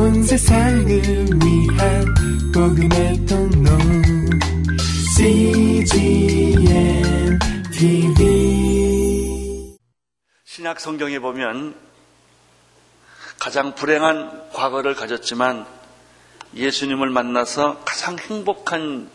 온 0.00 0.22
세상을 0.22 0.88
위한 0.88 2.14
복음의 2.54 3.26
통로 3.26 3.70
CGM 5.14 6.62
TV 7.70 9.76
신약 10.46 10.80
성경에 10.80 11.18
보면 11.18 11.74
가장 13.38 13.74
불행한 13.74 14.48
과거를 14.54 14.94
가졌지만 14.94 15.66
예수님을 16.54 17.10
만나서 17.10 17.82
가장 17.84 18.18
행복한 18.18 19.10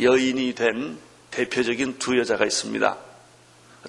여인이 0.00 0.52
된 0.56 0.98
대표적인 1.30 2.00
두 2.00 2.18
여자가 2.18 2.44
있습니다. 2.44 2.96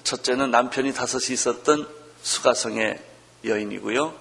첫째는 0.04 0.52
남편이 0.52 0.94
다섯이 0.94 1.34
있었던 1.34 1.88
수가성의 2.22 3.02
여인이고요. 3.44 4.14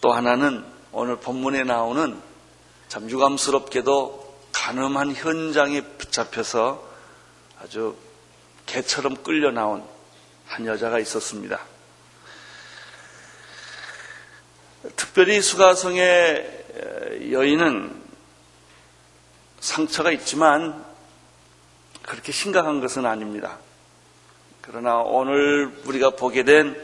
또 0.00 0.12
하나는 0.14 0.72
오늘 0.94 1.16
본문에 1.16 1.64
나오는 1.64 2.20
참 2.88 3.08
유감스럽게도 3.08 4.36
가늠한 4.52 5.14
현장에 5.14 5.80
붙잡혀서 5.80 6.86
아주 7.62 7.96
개처럼 8.66 9.22
끌려 9.22 9.50
나온 9.50 9.82
한 10.46 10.66
여자가 10.66 10.98
있었습니다. 10.98 11.58
특별히 14.94 15.40
수가성의 15.40 17.30
여인은 17.30 18.02
상처가 19.60 20.12
있지만 20.12 20.84
그렇게 22.02 22.32
심각한 22.32 22.82
것은 22.82 23.06
아닙니다. 23.06 23.58
그러나 24.60 24.98
오늘 24.98 25.74
우리가 25.86 26.10
보게 26.10 26.44
된 26.44 26.76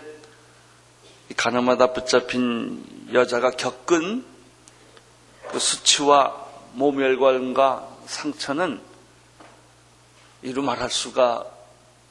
가늠하다 1.37 1.93
붙잡힌 1.93 2.98
여자가 3.13 3.51
겪은 3.53 4.25
그 5.51 5.59
수치와 5.59 6.47
모멸관과 6.73 7.97
상처는 8.07 8.81
이루 10.43 10.63
말할 10.63 10.91
수가 10.91 11.45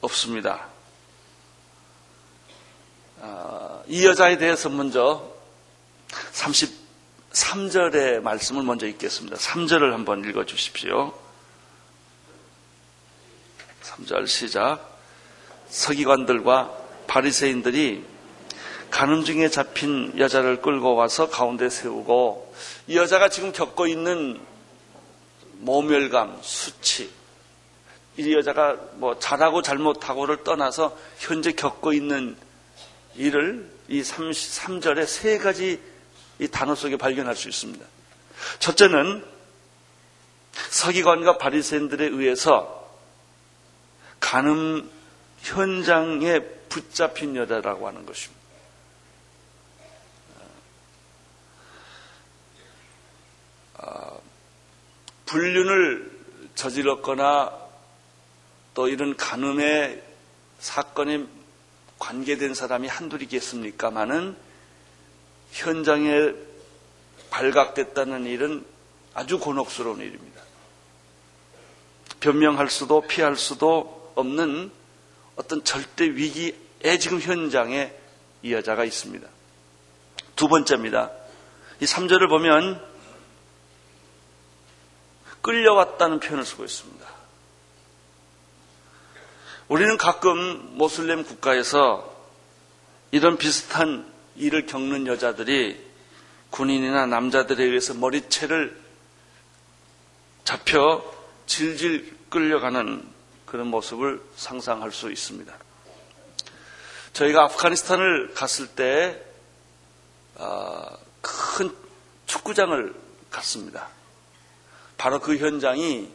없습니다. 0.02 0.68
아, 3.22 3.82
이 3.88 4.06
여자에 4.06 4.38
대해서 4.38 4.70
먼저 4.70 5.32
33절의 6.34 8.22
말씀을 8.22 8.64
먼저 8.64 8.86
읽겠습니다. 8.88 9.38
3절을 9.38 9.92
한번 9.92 10.24
읽어 10.28 10.46
주십시오. 10.46 11.14
3절 13.84 14.28
시작. 14.28 14.98
서기관들과 15.70 16.76
바리새인들이 17.08 18.17
가늠 18.90 19.24
중에 19.24 19.50
잡힌 19.50 20.18
여자를 20.18 20.62
끌고 20.62 20.96
와서 20.96 21.30
가운데 21.30 21.70
세우고 21.70 22.56
이 22.88 22.98
여자가 22.98 23.30
지금 23.30 23.52
겪고 23.52 23.88
있는 23.88 24.40
모멸감, 25.60 26.40
수치, 26.42 27.12
이 28.18 28.34
여자가 28.34 28.76
뭐 28.96 29.20
잘하고 29.20 29.62
잘못하고를 29.62 30.44
떠나서 30.44 30.98
현재 31.20 31.52
겪고 31.52 31.94
있는 31.94 32.36
일을 33.16 33.70
이 33.88 34.02
33절에 34.02 35.06
세 35.06 35.38
가지 35.38 35.80
이 36.40 36.48
단어 36.48 36.76
속에 36.76 36.98
발견할 36.98 37.36
수 37.36 37.48
있습니다. 37.48 37.86
첫째는 38.60 39.24
서기관과 40.70 41.38
바리새인들에 41.38 42.06
의해서 42.06 42.88
가늠 44.20 44.90
현장에 45.40 46.40
붙잡힌 46.70 47.36
여자라고 47.36 47.88
하는 47.88 48.06
것입니다. 48.06 48.37
불륜을 55.28 56.12
저질렀거나 56.56 57.54
또 58.74 58.88
이런 58.88 59.16
간음의 59.16 60.02
사건에 60.60 61.26
관계된 62.00 62.54
사람이 62.54 62.88
한둘이겠습니까마는 62.88 64.36
현장에 65.52 66.34
발각됐다는 67.30 68.26
일은 68.26 68.66
아주 69.14 69.40
곤혹스러운 69.40 70.00
일입니다. 70.00 70.42
변명할 72.20 72.70
수도 72.70 73.02
피할 73.02 73.36
수도 73.36 74.12
없는 74.16 74.72
어떤 75.36 75.64
절대 75.64 76.06
위기에 76.06 76.98
지금 77.00 77.20
현장에 77.20 77.94
이 78.42 78.54
여자가 78.54 78.86
있습니다. 78.86 79.28
두 80.36 80.48
번째입니다. 80.48 81.12
이 81.80 81.86
3절을 81.86 82.30
보면 82.30 82.87
끌려왔다는 85.48 86.20
표현을 86.20 86.46
쓰고 86.46 86.66
있습니다. 86.66 87.08
우리는 89.70 89.98
가끔 89.98 90.78
모슬렘 90.78 91.24
국가에서 91.24 92.14
이런 93.12 93.38
비슷한 93.38 94.12
일을 94.36 94.66
겪는 94.66 95.08
여자들이 95.08 95.86
군인이나 96.50 97.06
남자들에 97.06 97.64
의해서 97.64 97.94
머리채를 97.94 98.78
잡혀 100.44 101.04
질질 101.46 102.18
끌려가는 102.30 103.08
그런 103.46 103.68
모습을 103.68 104.22
상상할 104.36 104.92
수 104.92 105.10
있습니다. 105.10 105.54
저희가 107.14 107.44
아프가니스탄을 107.46 108.34
갔을 108.34 108.68
때, 108.68 109.22
어, 110.36 110.86
큰 111.22 111.74
축구장을 112.26 112.94
갔습니다. 113.32 113.97
바로 114.98 115.20
그 115.20 115.38
현장이 115.38 116.12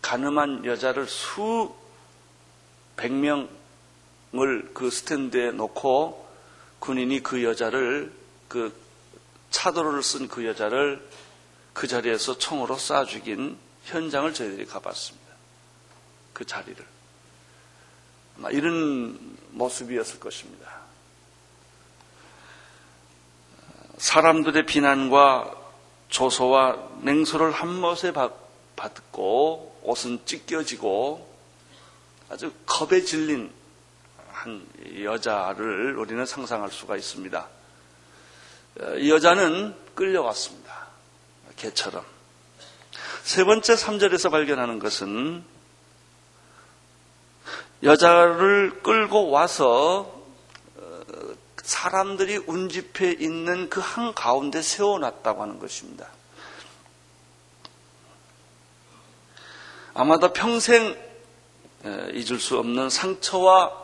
가늠한 0.00 0.64
여자를 0.64 1.06
수백 1.06 1.74
명을 3.12 3.48
그 4.72 4.90
스탠드에 4.90 5.52
놓고 5.52 6.28
군인이 6.78 7.22
그 7.22 7.44
여자를 7.44 8.12
그 8.48 8.74
차도로를 9.50 10.02
쓴 10.02 10.28
그 10.28 10.46
여자를 10.46 11.08
그 11.72 11.86
자리에서 11.86 12.38
총으로 12.38 12.76
쏴 12.76 13.06
죽인 13.06 13.56
현장을 13.84 14.32
저희들이 14.32 14.66
가봤습니다. 14.66 15.32
그 16.32 16.44
자리를. 16.44 16.84
아마 18.38 18.50
이런 18.50 19.36
모습이었을 19.50 20.20
것입니다. 20.20 20.82
사람들의 23.98 24.66
비난과 24.66 25.61
조소와 26.12 26.76
냉소를 27.00 27.50
한 27.52 27.80
멋에 27.80 28.12
받고 28.76 29.80
옷은 29.82 30.20
찢겨지고 30.26 31.26
아주 32.28 32.52
겁에 32.66 33.02
질린 33.02 33.50
한 34.30 34.66
여자를 35.02 35.96
우리는 35.96 36.24
상상할 36.26 36.70
수가 36.70 36.96
있습니다. 36.96 37.48
이 38.98 39.10
여자는 39.10 39.74
끌려왔습니다. 39.94 40.86
개처럼. 41.56 42.04
세 43.22 43.44
번째 43.44 43.74
3절에서 43.74 44.30
발견하는 44.30 44.78
것은 44.80 45.44
여자를 47.82 48.82
끌고 48.82 49.30
와서 49.30 50.00
어, 50.00 50.21
사람들이 51.62 52.38
운집해 52.46 53.12
있는 53.12 53.70
그 53.70 53.80
한 53.80 54.14
가운데 54.14 54.62
세워놨다고 54.62 55.42
하는 55.42 55.58
것입니다. 55.58 56.08
아마도 59.94 60.32
평생 60.32 60.96
잊을 61.84 62.38
수 62.38 62.58
없는 62.58 62.88
상처와 62.90 63.80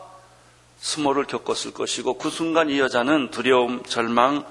수모를 0.81 1.27
겪었을 1.27 1.73
것이고 1.73 2.19
그 2.19 2.31
순간 2.31 2.71
이 2.71 2.79
여자는 2.79 3.31
두려움, 3.31 3.83
절망, 3.85 4.47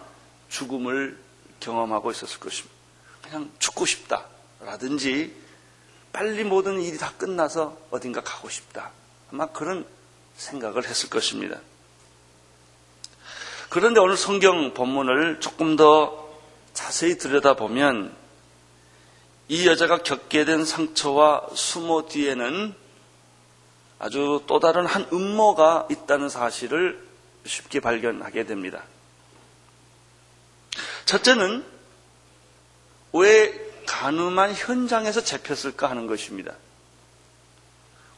죽음을 0.49 1.17
경험하고 1.59 2.11
있었을 2.11 2.39
것입니다. 2.39 2.75
그냥 3.23 3.51
죽고 3.59 3.85
싶다라든지 3.85 5.33
빨리 6.13 6.43
모든 6.43 6.81
일이 6.81 6.97
다 6.97 7.13
끝나서 7.17 7.77
어딘가 7.89 8.21
가고 8.21 8.49
싶다. 8.49 8.91
아마 9.31 9.47
그런 9.47 9.85
생각을 10.35 10.85
했을 10.87 11.09
것입니다. 11.09 11.59
그런데 13.69 13.99
오늘 13.99 14.15
성경 14.15 14.73
본문을 14.73 15.39
조금 15.39 15.75
더 15.75 16.27
자세히 16.73 17.17
들여다보면 17.17 18.15
이 19.49 19.67
여자가 19.67 19.99
겪게 19.99 20.45
된 20.45 20.65
상처와 20.65 21.47
수모 21.53 22.07
뒤에는 22.07 22.75
아주 23.99 24.43
또 24.47 24.59
다른 24.59 24.85
한 24.85 25.07
음모가 25.11 25.87
있다는 25.89 26.29
사실을 26.29 27.05
쉽게 27.45 27.79
발견하게 27.79 28.45
됩니다. 28.45 28.83
첫째는 31.05 31.65
왜 33.13 33.67
가늠한 33.85 34.53
현장에서 34.53 35.23
잡혔을까 35.23 35.89
하는 35.89 36.07
것입니다. 36.07 36.53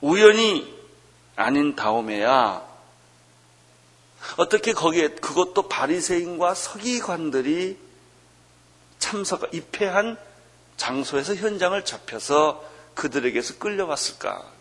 우연히 0.01 0.75
아닌 1.35 1.75
다음에야 1.75 2.68
어떻게 4.37 4.73
거기에 4.73 5.09
그것도 5.09 5.67
바리새인과 5.67 6.53
서기관들이 6.53 7.77
참석, 8.99 9.53
입회한 9.53 10.17
장소에서 10.77 11.35
현장을 11.35 11.83
잡혀서 11.83 12.63
그들에게서 12.95 13.57
끌려왔을까? 13.57 14.51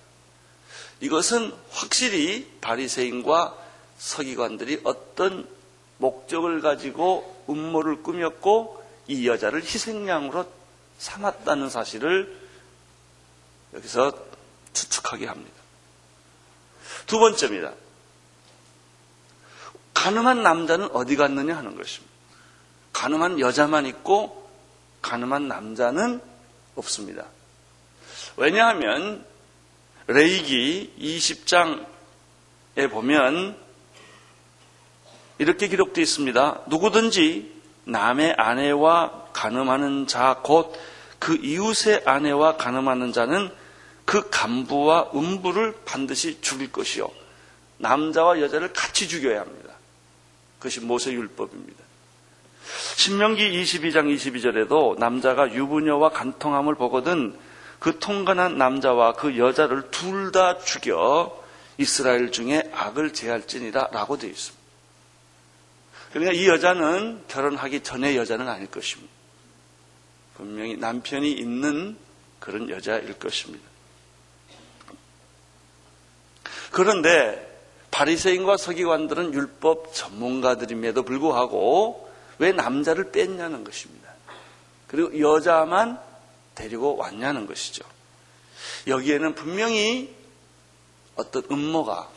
이것은 1.00 1.52
확실히 1.70 2.50
바리새인과 2.60 3.56
서기관들이 3.98 4.80
어떤 4.84 5.48
목적을 5.98 6.60
가지고 6.60 7.44
음모를 7.48 8.02
꾸몄고 8.02 8.84
이 9.08 9.28
여자를 9.28 9.62
희생양으로 9.62 10.50
삼았다는 10.98 11.70
사실을 11.70 12.36
여기서 13.74 14.12
추측하게 14.72 15.26
합니다. 15.26 15.56
두 17.06 17.18
번째입니다. 17.18 17.72
가늠한 19.98 20.44
남자는 20.44 20.90
어디 20.92 21.16
갔느냐 21.16 21.56
하는 21.56 21.76
것입니다. 21.76 22.14
가늠한 22.92 23.40
여자만 23.40 23.84
있고 23.86 24.48
가늠한 25.02 25.48
남자는 25.48 26.20
없습니다. 26.76 27.24
왜냐하면 28.36 29.24
레이기 30.06 30.94
20장에 31.00 32.88
보면 32.90 33.56
이렇게 35.38 35.66
기록되어 35.66 36.00
있습니다. 36.00 36.60
누구든지 36.68 37.60
남의 37.84 38.34
아내와 38.38 39.24
가늠하는 39.32 40.06
자 40.06 40.42
곧 40.44 40.78
그 41.18 41.34
이웃의 41.34 42.02
아내와 42.06 42.56
가늠하는 42.56 43.12
자는 43.12 43.50
그 44.04 44.30
간부와 44.30 45.10
음부를 45.12 45.74
반드시 45.84 46.40
죽일 46.40 46.70
것이요 46.70 47.10
남자와 47.78 48.40
여자를 48.40 48.72
같이 48.72 49.08
죽여야 49.08 49.40
합니다. 49.40 49.67
그것이 50.58 50.80
모세 50.80 51.12
율법입니다. 51.12 51.84
신명기 52.96 53.62
22장 53.62 54.14
22절에도 54.14 54.98
남자가 54.98 55.52
유부녀와 55.52 56.10
간통함을 56.10 56.74
보거든 56.74 57.38
그 57.78 57.98
통관한 57.98 58.58
남자와 58.58 59.14
그 59.14 59.38
여자를 59.38 59.90
둘 59.90 60.32
다 60.32 60.58
죽여 60.58 61.42
이스라엘 61.78 62.32
중에 62.32 62.68
악을 62.74 63.12
제할지니라 63.12 63.88
라고 63.92 64.18
되어 64.18 64.30
있습니다. 64.30 64.58
그러니까 66.12 66.32
이 66.32 66.48
여자는 66.48 67.24
결혼하기 67.28 67.82
전의 67.82 68.16
여자는 68.16 68.48
아닐 68.48 68.66
것입니다. 68.66 69.12
분명히 70.36 70.76
남편이 70.76 71.30
있는 71.32 71.96
그런 72.40 72.68
여자일 72.68 73.12
것입니다. 73.14 73.64
그런데 76.70 77.47
바리새인과 77.98 78.58
서기관들은 78.58 79.34
율법 79.34 79.92
전문가들임에도 79.92 81.02
불구하고 81.02 82.08
왜 82.38 82.52
남자를 82.52 83.10
뺐냐는 83.10 83.64
것입니다. 83.64 84.12
그리고 84.86 85.18
여자만 85.18 86.00
데리고 86.54 86.96
왔냐는 86.96 87.46
것이죠. 87.46 87.84
여기에는 88.86 89.34
분명히 89.34 90.14
어떤 91.16 91.42
음모가 91.50 92.08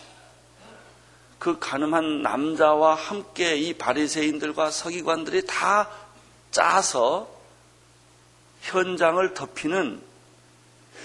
그 1.39 1.57
가늠한 1.57 2.21
남자와 2.21 2.93
함께 2.93 3.57
이 3.57 3.73
바리새인들과 3.73 4.69
서기관들이 4.69 5.47
다 5.47 5.89
짜서 6.51 7.27
현장을 8.61 9.33
덮이는 9.33 9.99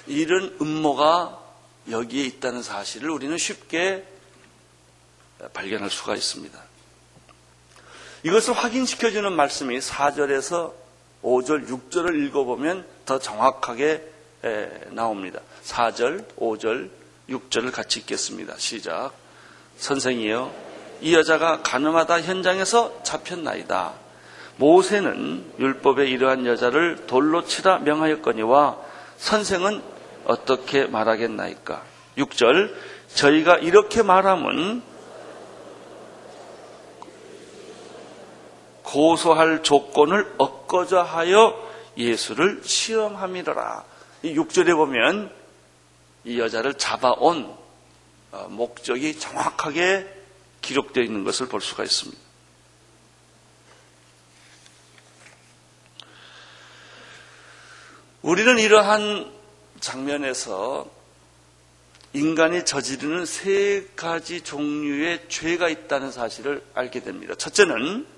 이런 0.07 0.55
음모가 0.61 1.41
여기에 1.89 2.27
있다는 2.27 2.63
사실을 2.63 3.09
우리는 3.09 3.39
쉽게 3.39 4.16
발견할 5.53 5.91
수가 5.91 6.15
있습니다. 6.15 6.59
이것을 8.23 8.55
확인시켜주는 8.55 9.33
말씀이 9.33 9.79
4절에서 9.79 10.73
5절, 11.23 11.69
6절을 11.69 12.27
읽어보면 12.27 12.87
더 13.05 13.19
정확하게 13.19 14.03
나옵니다. 14.91 15.41
4절, 15.65 16.25
5절, 16.37 16.91
6절을 17.29 17.73
같이 17.73 18.01
읽겠습니다. 18.01 18.55
시작. 18.59 19.13
선생이여, 19.79 20.53
이 21.01 21.15
여자가 21.15 21.63
가늠하다 21.63 22.23
현장에서 22.23 23.03
잡혔나이다. 23.03 23.95
모세는 24.57 25.53
율법에 25.59 26.07
이러한 26.09 26.47
여자를 26.47 27.07
돌로 27.07 27.45
치라 27.45 27.79
명하였거니와 27.81 28.79
선생은 29.19 29.83
어떻게 30.25 30.87
말하겠나이까? 30.87 31.83
6절 32.17 32.75
저희가 33.15 33.59
이렇게 33.59 34.03
말함은 34.03 34.83
고소할 38.87 39.65
조건을 39.65 40.35
엇거져 40.39 41.03
하여 41.03 41.61
예수를 41.97 42.63
시험함이더라. 42.65 43.85
이 44.23 44.35
6절에 44.35 44.77
보면 44.77 45.33
이 46.25 46.39
여자를 46.39 46.75
잡아온 46.75 47.53
어, 48.31 48.47
목적이 48.49 49.19
정확하게 49.19 50.07
기록되어 50.63 51.03
있는 51.03 51.25
것을 51.25 51.49
볼 51.49 51.61
수가 51.61 51.85
있습니다. 51.85 52.21
우리는 58.23 58.59
이러한 58.59 59.33
장면에서 59.81 60.87
인간이 62.13 62.65
저지르는 62.65 63.27
세 63.27 63.89
가지 63.95 64.41
종류의 64.41 65.29
죄가 65.29 65.69
있다는 65.69 66.11
사실을 66.11 66.65
알게 66.75 67.01
됩니다. 67.01 67.35
첫째는 67.35 68.16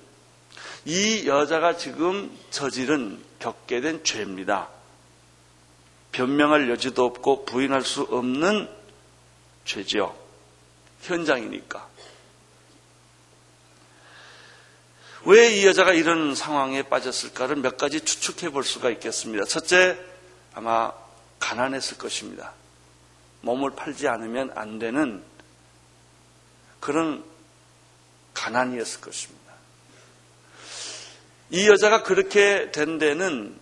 이 0.84 1.26
여자가 1.26 1.76
지금 1.76 2.36
저지른 2.50 3.22
겪게 3.38 3.80
된 3.80 4.02
죄입니다. 4.04 4.68
변명할 6.12 6.70
여지도 6.70 7.04
없고 7.04 7.44
부인할 7.44 7.82
수 7.82 8.02
없는 8.02 8.68
죄죠. 9.64 10.16
현장이니까. 11.02 11.86
왜 15.24 15.58
이 15.58 15.66
여자가 15.66 15.92
이런 15.92 16.34
상황에 16.34 16.82
빠졌을까를 16.84 17.56
몇 17.56 17.76
가지 17.76 18.00
추측해 18.00 18.50
볼 18.50 18.64
수가 18.64 18.88
있겠습니다. 18.90 19.44
첫째, 19.44 19.98
아마 20.54 20.92
가난했을 21.38 21.98
것입니다. 21.98 22.52
몸을 23.42 23.72
팔지 23.72 24.08
않으면 24.08 24.52
안 24.54 24.78
되는 24.78 25.22
그런 26.80 27.24
가난이었을 28.34 29.00
것입니다. 29.00 29.37
이 31.50 31.68
여자가 31.68 32.02
그렇게 32.02 32.70
된 32.72 32.98
데는 32.98 33.58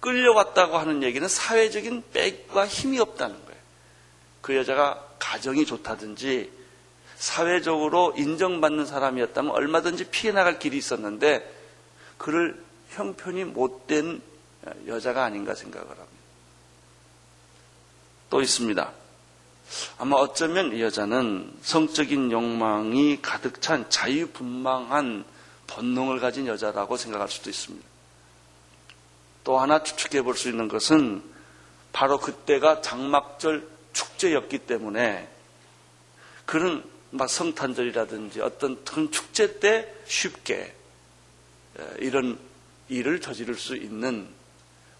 끌려갔다고 0.00 0.78
하는 0.78 1.02
얘기는 1.02 1.26
사회적인 1.26 2.04
백과 2.12 2.66
힘이 2.66 2.98
없다는 2.98 3.36
거예요. 3.44 3.60
그 4.40 4.56
여자가 4.56 5.06
가정이 5.18 5.66
좋다든지 5.66 6.50
사회적으로 7.16 8.14
인정받는 8.16 8.86
사람이었다면 8.86 9.52
얼마든지 9.52 10.04
피해 10.04 10.32
나갈 10.32 10.58
길이 10.58 10.78
있었는데 10.78 11.58
그를 12.16 12.62
형편이 12.90 13.44
못된 13.44 14.22
여자가 14.86 15.24
아닌가 15.24 15.54
생각을 15.54 15.86
합니다. 15.86 16.06
또 18.30 18.40
있습니다. 18.40 18.92
아마 19.98 20.16
어쩌면 20.16 20.74
이 20.74 20.82
여자는 20.82 21.52
성적인 21.62 22.32
욕망이 22.32 23.20
가득 23.20 23.60
찬 23.60 23.88
자유분방한 23.90 25.24
본능을 25.70 26.20
가진 26.20 26.46
여자라고 26.46 26.96
생각할 26.96 27.28
수도 27.28 27.48
있습니다. 27.50 27.86
또 29.44 29.58
하나 29.58 29.82
추측해 29.82 30.22
볼 30.22 30.36
수 30.36 30.48
있는 30.48 30.68
것은 30.68 31.22
바로 31.92 32.18
그때가 32.18 32.82
장막절 32.82 33.66
축제였기 33.92 34.58
때문에 34.58 35.28
그런 36.46 36.84
막 37.10 37.28
성탄절이라든지 37.28 38.40
어떤 38.40 38.84
큰 38.84 39.10
축제 39.10 39.58
때 39.58 39.92
쉽게 40.06 40.74
이런 41.98 42.38
일을 42.88 43.20
저지를 43.20 43.56
수 43.56 43.76
있는 43.76 44.28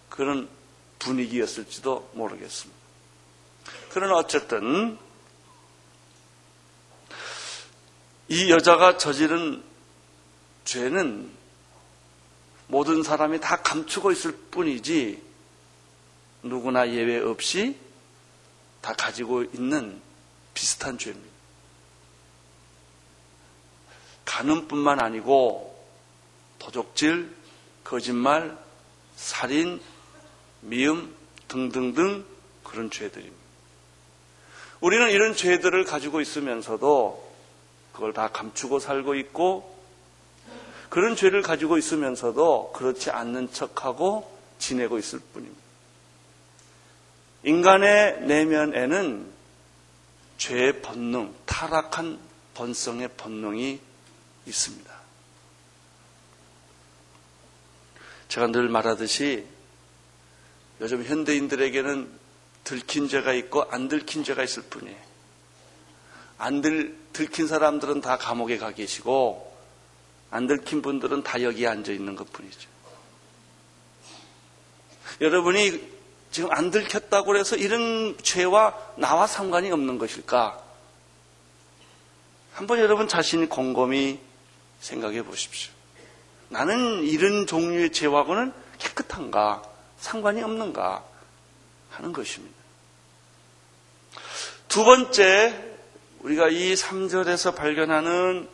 그런 0.09 0.49
분위기였을지도 0.99 2.11
모르겠습니다. 2.13 2.79
그러나 3.91 4.15
어쨌든 4.15 4.97
이 8.27 8.49
여자가 8.51 8.97
저지른 8.97 9.63
죄는 10.65 11.31
모든 12.67 13.03
사람이 13.03 13.39
다 13.39 13.61
감추고 13.61 14.11
있을 14.11 14.31
뿐이지 14.51 15.21
누구나 16.43 16.89
예외 16.89 17.19
없이 17.19 17.77
다 18.81 18.93
가지고 18.93 19.43
있는 19.43 20.01
비슷한 20.53 20.97
죄입니다. 20.97 21.29
가늠뿐만 24.25 25.01
아니고 25.01 25.77
도적질, 26.59 27.35
거짓말, 27.83 28.57
살인, 29.15 29.81
미움 30.61 31.13
등등등 31.47 32.25
그런 32.63 32.89
죄들입니다. 32.89 33.41
우리는 34.79 35.11
이런 35.11 35.35
죄들을 35.35 35.83
가지고 35.83 36.21
있으면서도 36.21 37.31
그걸 37.93 38.13
다 38.13 38.29
감추고 38.29 38.79
살고 38.79 39.15
있고 39.15 39.80
그런 40.91 41.15
죄를 41.15 41.41
가지고 41.41 41.77
있으면서도 41.77 42.73
그렇지 42.73 43.11
않는 43.11 43.53
척하고 43.53 44.29
지내고 44.59 44.99
있을 44.99 45.19
뿐입니다. 45.19 45.61
인간의 47.43 48.23
내면에는 48.23 49.25
죄의 50.37 50.81
본능, 50.81 51.33
타락한 51.45 52.19
본성의 52.55 53.11
본능이 53.15 53.79
있습니다. 54.45 54.93
제가 58.27 58.47
늘 58.47 58.67
말하듯이 58.67 59.45
요즘 60.81 61.05
현대인들에게는 61.05 62.11
들킨 62.65 63.07
죄가 63.07 63.31
있고 63.31 63.63
안 63.71 63.87
들킨 63.87 64.25
죄가 64.25 64.43
있을 64.43 64.63
뿐이에요. 64.63 64.99
안 66.37 66.59
들, 66.59 66.97
들킨 67.13 67.47
사람들은 67.47 68.01
다 68.01 68.17
감옥에 68.17 68.57
가 68.57 68.71
계시고 68.71 69.50
안 70.31 70.47
들킨 70.47 70.81
분들은 70.81 71.23
다 71.23 71.41
여기에 71.41 71.67
앉아 71.67 71.91
있는 71.91 72.15
것 72.15 72.31
뿐이죠. 72.31 72.69
여러분이 75.19 75.91
지금 76.31 76.49
안 76.51 76.71
들켰다고 76.71 77.35
해서 77.35 77.57
이런 77.57 78.17
죄와 78.23 78.73
나와 78.95 79.27
상관이 79.27 79.69
없는 79.71 79.97
것일까? 79.97 80.63
한번 82.53 82.79
여러분 82.79 83.07
자신이 83.07 83.47
곰곰이 83.47 84.19
생각해 84.79 85.23
보십시오. 85.23 85.71
나는 86.47 87.03
이런 87.03 87.45
종류의 87.45 87.91
죄하고는 87.91 88.53
깨끗한가? 88.77 89.63
상관이 89.99 90.41
없는가? 90.41 91.03
하는 91.91 92.13
것입니다. 92.13 92.55
두 94.69 94.85
번째, 94.85 95.75
우리가 96.19 96.47
이 96.47 96.73
3절에서 96.73 97.55
발견하는 97.55 98.49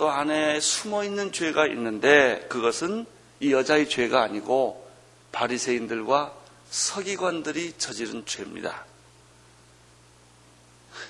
또 0.00 0.08
안에 0.08 0.60
숨어 0.60 1.04
있는 1.04 1.30
죄가 1.30 1.66
있는데 1.66 2.46
그것은 2.48 3.04
이 3.38 3.52
여자의 3.52 3.86
죄가 3.86 4.22
아니고 4.22 4.90
바리새인들과 5.30 6.32
서기관들이 6.70 7.74
저지른 7.76 8.24
죄입니다. 8.24 8.86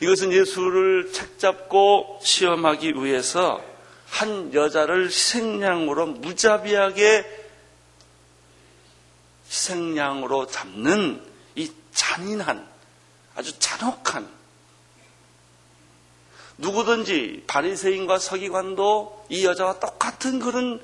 이것은 0.00 0.32
예수를 0.32 1.12
책잡고 1.12 2.18
시험하기 2.24 2.94
위해서 2.94 3.62
한 4.08 4.52
여자를 4.54 5.06
희생양으로 5.06 6.06
무자비하게 6.06 7.24
희생양으로 9.46 10.48
잡는 10.48 11.24
이 11.54 11.70
잔인한 11.92 12.68
아주 13.36 13.56
잔혹한 13.60 14.28
누구든지 16.60 17.44
바리새인과 17.46 18.18
서기관도 18.18 19.26
이 19.30 19.44
여자와 19.44 19.80
똑같은 19.80 20.38
그런 20.40 20.80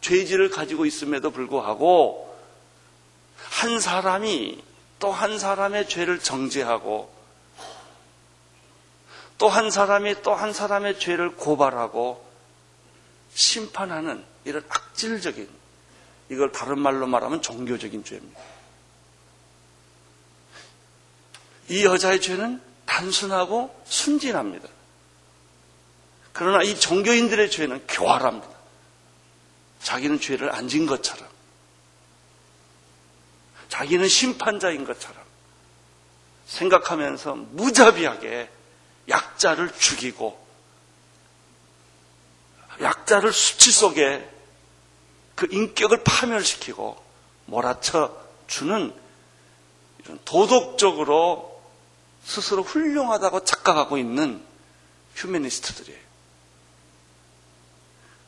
죄질을 0.00 0.50
가지고 0.50 0.86
있음에도 0.86 1.30
불구하고 1.30 2.36
한 3.36 3.80
사람이 3.80 4.62
또 4.98 5.10
한 5.10 5.38
사람의 5.38 5.88
죄를 5.88 6.18
정죄하고 6.18 7.12
또 9.38 9.48
한 9.48 9.70
사람이 9.70 10.22
또 10.22 10.34
한 10.34 10.52
사람의 10.52 10.98
죄를 11.00 11.36
고발하고 11.36 12.24
심판하는 13.34 14.24
이런 14.44 14.64
악질적인 14.68 15.48
이걸 16.30 16.52
다른 16.52 16.78
말로 16.78 17.06
말하면 17.06 17.42
종교적인 17.42 18.04
죄입니다. 18.04 18.40
이 21.68 21.84
여자의 21.84 22.20
죄는 22.20 22.60
단순하고 22.86 23.74
순진합니다. 23.84 24.68
그러나 26.34 26.62
이 26.62 26.78
종교인들의 26.78 27.50
죄는 27.50 27.86
교활합니다. 27.86 28.52
자기는 29.80 30.20
죄를 30.20 30.52
안 30.54 30.68
진 30.68 30.84
것처럼 30.84 31.28
자기는 33.68 34.08
심판자인 34.08 34.84
것처럼 34.84 35.22
생각하면서 36.46 37.34
무자비하게 37.34 38.50
약자를 39.08 39.72
죽이고 39.78 40.44
약자를 42.80 43.32
수치 43.32 43.70
속에 43.70 44.28
그 45.36 45.46
인격을 45.50 46.02
파멸시키고 46.02 47.02
몰아쳐 47.46 48.16
주는 48.48 48.92
이런 50.00 50.18
도덕적으로 50.24 51.62
스스로 52.24 52.62
훌륭하다고 52.62 53.44
착각하고 53.44 53.98
있는 53.98 54.44
휴메니스트들이에요. 55.14 56.04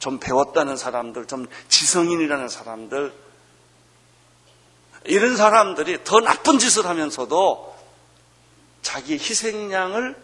좀 0.06 0.20
배웠다는 0.20 0.76
사람들, 0.76 1.26
좀 1.26 1.48
지성인이라는 1.68 2.48
사람들, 2.48 3.12
이런 5.06 5.36
사람들이 5.36 6.04
더 6.04 6.20
나쁜 6.20 6.60
짓을 6.60 6.86
하면서도 6.86 7.76
자기의 8.82 9.18
희생양을 9.18 10.14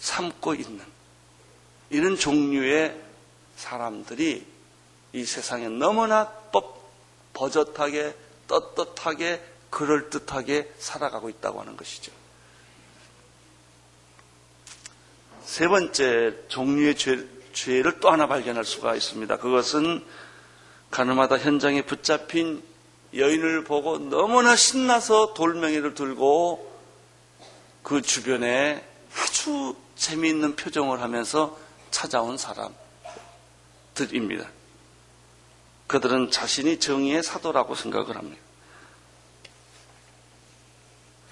삼고 0.00 0.54
있는 0.54 0.84
이런 1.90 2.16
종류의 2.16 3.00
사람들이 3.54 4.44
이 5.12 5.24
세상에 5.24 5.68
너무나 5.68 6.32
버젓하게 7.32 8.16
떳떳하게 8.48 9.40
그럴듯하게 9.70 10.68
살아가고 10.80 11.28
있다고 11.28 11.60
하는 11.60 11.76
것이죠. 11.76 12.10
세 15.44 15.68
번째 15.68 16.34
종류의 16.48 16.96
죄, 16.96 17.39
죄를 17.52 18.00
또 18.00 18.10
하나 18.10 18.26
발견할 18.26 18.64
수가 18.64 18.94
있습니다. 18.94 19.36
그것은 19.38 20.04
가늠하다 20.90 21.38
현장에 21.38 21.82
붙잡힌 21.82 22.62
여인을 23.14 23.64
보고 23.64 23.98
너무나 23.98 24.56
신나서 24.56 25.34
돌멩이를 25.34 25.94
들고 25.94 26.70
그 27.82 28.02
주변에 28.02 28.84
아주 29.16 29.76
재미있는 29.96 30.56
표정을 30.56 31.00
하면서 31.00 31.58
찾아온 31.90 32.38
사람들입니다. 33.94 34.48
그들은 35.86 36.30
자신이 36.30 36.78
정의의 36.78 37.22
사도라고 37.22 37.74
생각을 37.74 38.16
합니다. 38.16 38.40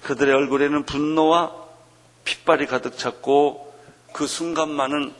그들의 0.03 0.33
얼굴에는 0.33 0.85
분노와 0.85 1.55
핏발이 2.25 2.65
가득 2.65 2.97
찼고 2.97 3.73
그 4.13 4.27
순간만은 4.27 5.13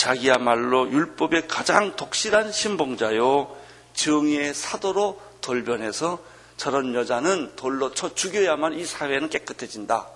자기야말로 0.00 0.90
율법의 0.90 1.46
가장 1.46 1.94
독실한 1.94 2.52
신봉자요 2.52 3.54
정의의 3.92 4.54
사도로 4.54 5.20
돌변해서 5.42 6.18
저런 6.56 6.94
여자는 6.94 7.54
돌로 7.56 7.92
쳐 7.92 8.14
죽여야만 8.14 8.78
이 8.78 8.86
사회는 8.86 9.28
깨끗해진다. 9.28 10.08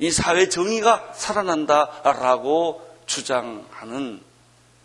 이 0.00 0.10
사회 0.10 0.48
정의가 0.48 1.12
살아난다라고 1.14 2.84
주장하는 3.06 4.20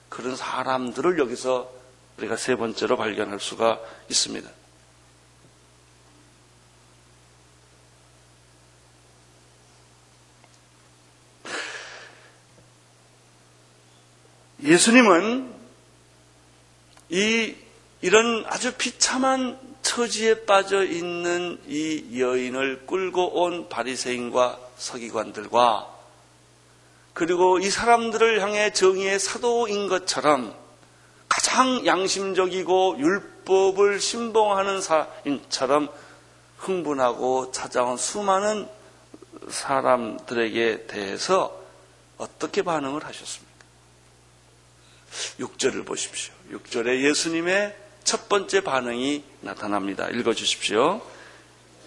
그런 0.09 0.35
사람들을 0.35 1.17
여기서 1.17 1.71
우리가 2.17 2.37
세 2.37 2.55
번째로 2.55 2.97
발견할 2.97 3.39
수가 3.39 3.79
있습니다. 4.09 4.47
예수님은 14.63 15.53
이 17.09 17.55
이런 18.01 18.45
아주 18.47 18.73
비참한 18.73 19.59
처지에 19.81 20.45
빠져 20.45 20.85
있는 20.85 21.59
이 21.67 22.19
여인을 22.19 22.85
끌고 22.87 23.41
온 23.41 23.67
바리새인과 23.67 24.59
서기관들과 24.77 25.89
그리고 27.13 27.59
이 27.59 27.69
사람들을 27.69 28.41
향해 28.41 28.71
정의의 28.71 29.19
사도인 29.19 29.87
것처럼 29.87 30.55
가장 31.27 31.85
양심적이고 31.85 32.97
율법을 32.99 33.99
신봉하는 33.99 34.81
사인처럼 34.81 35.89
흥분하고 36.57 37.51
찾아온 37.51 37.97
수많은 37.97 38.67
사람들에게 39.49 40.87
대해서 40.87 41.59
어떻게 42.17 42.61
반응을 42.61 43.03
하셨습니까? 43.03 43.52
6절을 45.39 45.85
보십시오. 45.85 46.33
6절에 46.51 47.01
예수님의 47.01 47.75
첫 48.03 48.29
번째 48.29 48.61
반응이 48.61 49.23
나타납니다. 49.41 50.09
읽어 50.09 50.33
주십시오. 50.33 51.01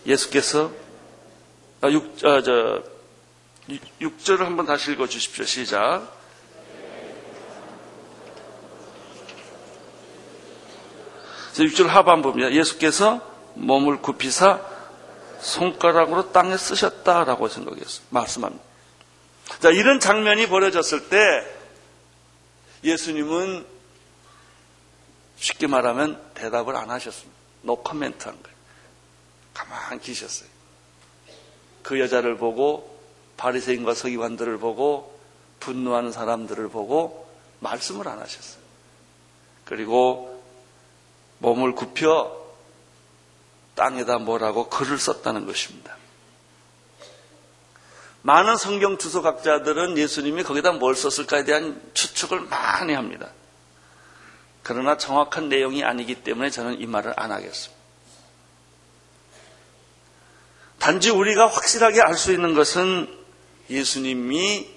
예수께서 0.06 0.70
아, 1.80 1.90
6, 1.90 2.24
아, 2.24 2.42
저, 2.42 2.82
6절을 4.00 4.38
한번 4.38 4.66
다시 4.66 4.92
읽어 4.92 5.06
주십시오. 5.06 5.44
시작. 5.44 6.16
자, 11.52 11.62
6절 11.62 11.86
하반부입니다. 11.86 12.52
예수께서 12.52 13.20
몸을 13.54 14.02
굽히사 14.02 14.60
손가락으로 15.40 16.32
땅에 16.32 16.56
쓰셨다라고 16.56 17.48
생각했어요. 17.48 18.06
말씀합니다. 18.10 18.62
자, 19.60 19.70
이런 19.70 20.00
장면이 20.00 20.48
벌어졌을 20.48 21.08
때 21.08 21.16
예수님은 22.86 23.66
쉽게 25.36 25.66
말하면 25.66 26.22
대답을 26.34 26.76
안 26.76 26.90
하셨습니다. 26.90 27.36
노 27.62 27.82
코멘트 27.82 28.28
한 28.28 28.40
거예요. 28.42 28.56
가만히 29.52 30.00
계셨어요. 30.00 30.48
그 31.82 31.98
여자를 32.00 32.36
보고 32.36 32.96
바리새인과 33.36 33.94
서기관들을 33.94 34.58
보고 34.58 35.18
분노하는 35.60 36.12
사람들을 36.12 36.68
보고 36.68 37.28
말씀을 37.60 38.08
안 38.08 38.20
하셨어요. 38.20 38.62
그리고 39.64 40.42
몸을 41.38 41.74
굽혀 41.74 42.46
땅에다 43.74 44.18
뭐라고 44.18 44.68
글을 44.68 44.98
썼다는 44.98 45.44
것입니다. 45.44 45.96
많은 48.26 48.56
성경 48.56 48.98
주소각자들은 48.98 49.96
예수님이 49.96 50.42
거기다 50.42 50.72
뭘 50.72 50.96
썼을까에 50.96 51.44
대한 51.44 51.80
추측을 51.94 52.40
많이 52.40 52.92
합니다. 52.92 53.30
그러나 54.64 54.96
정확한 54.96 55.48
내용이 55.48 55.84
아니기 55.84 56.16
때문에 56.16 56.50
저는 56.50 56.80
이 56.80 56.86
말을 56.86 57.14
안 57.16 57.30
하겠습니다. 57.30 57.76
단지 60.80 61.10
우리가 61.10 61.46
확실하게 61.46 62.00
알 62.02 62.14
수 62.14 62.32
있는 62.32 62.54
것은 62.54 63.08
예수님이 63.70 64.74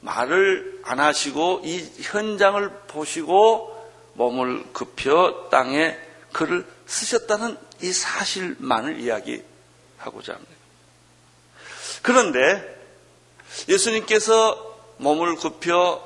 말을 0.00 0.82
안 0.84 1.00
하시고 1.00 1.62
이 1.64 1.82
현장을 2.02 2.68
보시고 2.86 3.90
몸을 4.12 4.74
굽혀 4.74 5.48
땅에 5.50 5.98
글을 6.32 6.66
쓰셨다는 6.84 7.56
이 7.80 7.92
사실만을 7.92 9.00
이야기하고자 9.00 10.34
합니다. 10.34 10.52
그런데 12.02 12.79
예수님께서 13.68 14.76
몸을 14.98 15.36
굽혀 15.36 16.02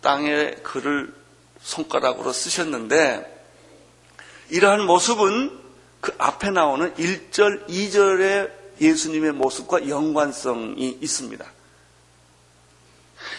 땅에 0.00 0.50
글을 0.62 1.14
손가락으로 1.62 2.32
쓰셨는데 2.32 3.32
이러한 4.50 4.84
모습은 4.84 5.60
그 6.00 6.12
앞에 6.18 6.50
나오는 6.50 6.92
1절, 6.94 7.68
2절의 7.68 8.50
예수님의 8.80 9.32
모습과 9.32 9.88
연관성이 9.88 10.98
있습니다. 11.00 11.44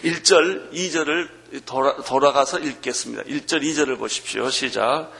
1절, 0.03 0.71
2절을 0.71 1.65
돌아, 1.65 2.31
가서 2.31 2.59
읽겠습니다. 2.59 3.23
1절, 3.23 3.61
2절을 3.61 3.99
보십시오. 3.99 4.49
시작. 4.49 5.11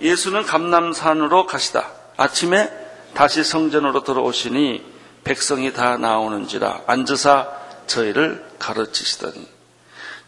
예수는 0.00 0.44
감남산으로 0.44 1.46
가시다. 1.46 1.92
아침에 2.16 2.70
다시 3.14 3.44
성전으로 3.44 4.02
들어오시니 4.02 4.95
백성이 5.26 5.72
다 5.72 5.96
나오는지라 5.96 6.84
앉으사 6.86 7.50
저희를 7.88 8.48
가르치시더니 8.60 9.48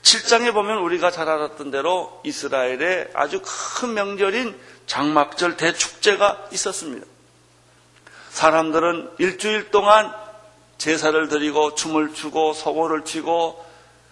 7장에 0.02 0.52
보면 0.52 0.78
우리가 0.78 1.12
잘 1.12 1.28
알았던 1.28 1.70
대로 1.70 2.20
이스라엘에 2.24 3.10
아주 3.14 3.40
큰 3.44 3.94
명절인 3.94 4.58
장막절 4.86 5.56
대축제가 5.56 6.48
있었습니다. 6.52 7.06
사람들은 8.30 9.10
일주일 9.18 9.70
동안 9.70 10.12
제사를 10.78 11.28
드리고 11.28 11.76
춤을 11.76 12.14
추고 12.14 12.52
소고를 12.52 13.04
치고 13.04 13.66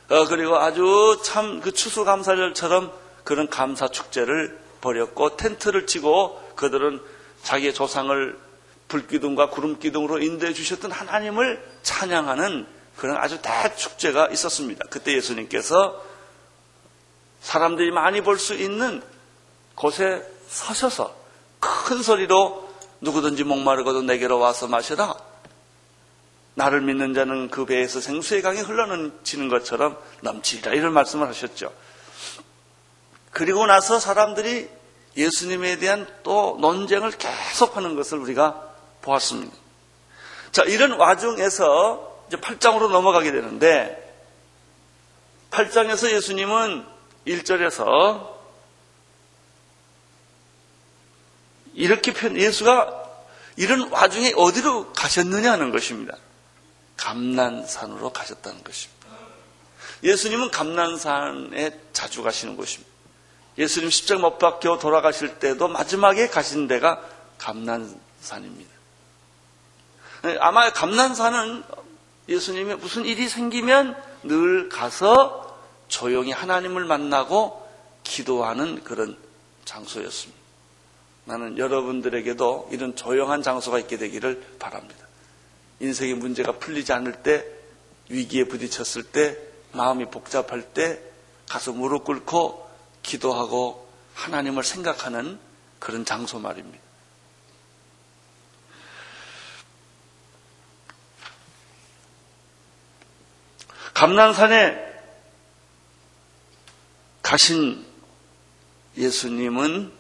어, 0.09 0.25
그리고 0.29 0.57
아주 0.57 1.21
참 1.25 1.61
그 1.63 1.73
추수감사절처럼 1.73 2.93
그런 3.25 3.49
감사 3.49 3.89
축제를 3.89 4.57
벌였고 4.81 5.37
텐트를 5.37 5.89
치고 5.89 6.53
그들은 6.55 7.01
자기의 7.43 7.75
조상을 7.75 8.46
불기둥과 8.89 9.51
구름기둥으로 9.51 10.21
인도해 10.21 10.53
주셨던 10.53 10.93
하나님을 10.93 11.65
찬양하는 11.83 12.67
그런 12.97 13.17
아주 13.17 13.41
대축제가 13.43 14.29
있었습니다. 14.29 14.85
그때 14.89 15.13
예수님께서 15.15 16.03
사람들이 17.41 17.91
많이 17.91 18.23
볼 18.23 18.39
수 18.39 18.55
있는 18.55 19.03
곳에 19.75 20.25
서셔서 20.49 21.15
큰 21.61 22.03
소리로 22.03 22.69
누구든지 23.01 23.45
목마르고도 23.45 24.03
내게로 24.03 24.39
와서 24.39 24.67
마셔라. 24.69 25.15
나를 26.55 26.81
믿는 26.81 27.13
자는 27.13 27.51
그 27.51 27.67
배에서 27.67 28.01
생수의 28.01 28.41
강이 28.41 28.61
흘러넘치는 28.61 29.49
것처럼 29.49 29.99
넘치리라. 30.23 30.73
이런 30.73 30.95
말씀을 30.95 31.29
하셨죠. 31.29 31.71
그리고 33.31 33.67
나서 33.67 33.99
사람들이 33.99 34.71
예수님에 35.17 35.77
대한 35.79 36.07
또 36.23 36.57
논쟁을 36.61 37.11
계속하는 37.11 37.95
것을 37.95 38.19
우리가 38.19 38.66
보았습니다. 39.07 39.57
자, 40.53 40.63
이런 40.65 40.93
와중에서 40.93 42.25
이제 42.29 42.37
8장으로 42.37 42.91
넘어가게 42.91 43.31
되는데 43.31 44.03
8장에서 45.51 46.11
예수님은 46.11 46.85
1절에서 47.27 48.35
이렇게 51.75 52.13
편 52.13 52.37
예수가 52.37 53.05
이런 53.57 53.91
와중에 53.91 54.33
어디로 54.37 54.93
가셨느냐는 54.93 55.71
것입니다. 55.71 56.17
감난산으로 56.97 58.13
가셨다는 58.13 58.65
것입니다. 58.65 59.07
예수님은 60.03 60.51
감난산에 60.51 61.79
자주 61.93 62.23
가시는 62.23 62.57
곳입니다. 62.57 62.91
예수님 63.59 63.89
십자가 63.91 64.21
못 64.21 64.39
박혀 64.39 64.79
돌아가실 64.79 65.39
때도 65.39 65.69
마지막에 65.69 66.29
가신 66.29 66.67
데가 66.67 67.03
감난산입니다. 67.39 68.76
아마 70.41 70.71
감난산은 70.71 71.63
예수님이 72.29 72.75
무슨 72.75 73.05
일이 73.05 73.29
생기면 73.29 73.97
늘 74.25 74.69
가서 74.69 75.59
조용히 75.89 76.33
하나님을 76.33 76.85
만나고 76.85 77.67
기도하는 78.03 78.83
그런 78.83 79.17
장소였습니다. 79.65 80.41
나는 81.25 81.59
여러분들에게도 81.59 82.69
이런 82.73 82.95
조용한 82.95 83.43
장소가 83.43 83.79
있게 83.81 83.97
되기를 83.97 84.57
바랍니다. 84.59 85.07
인생의 85.81 86.15
문제가 86.15 86.53
풀리지 86.53 86.93
않을 86.93 87.23
때, 87.23 87.45
위기에 88.09 88.45
부딪혔을 88.45 89.03
때, 89.03 89.37
마음이 89.73 90.07
복잡할 90.07 90.63
때, 90.63 91.01
가서 91.49 91.73
무릎 91.73 92.05
꿇고 92.05 92.69
기도하고 93.03 93.89
하나님을 94.15 94.65
생각하는 94.65 95.39
그런 95.79 96.05
장소 96.05 96.39
말입니다. 96.39 96.86
감난산에 103.97 104.77
가신 107.23 107.83
예수님은 108.99 109.91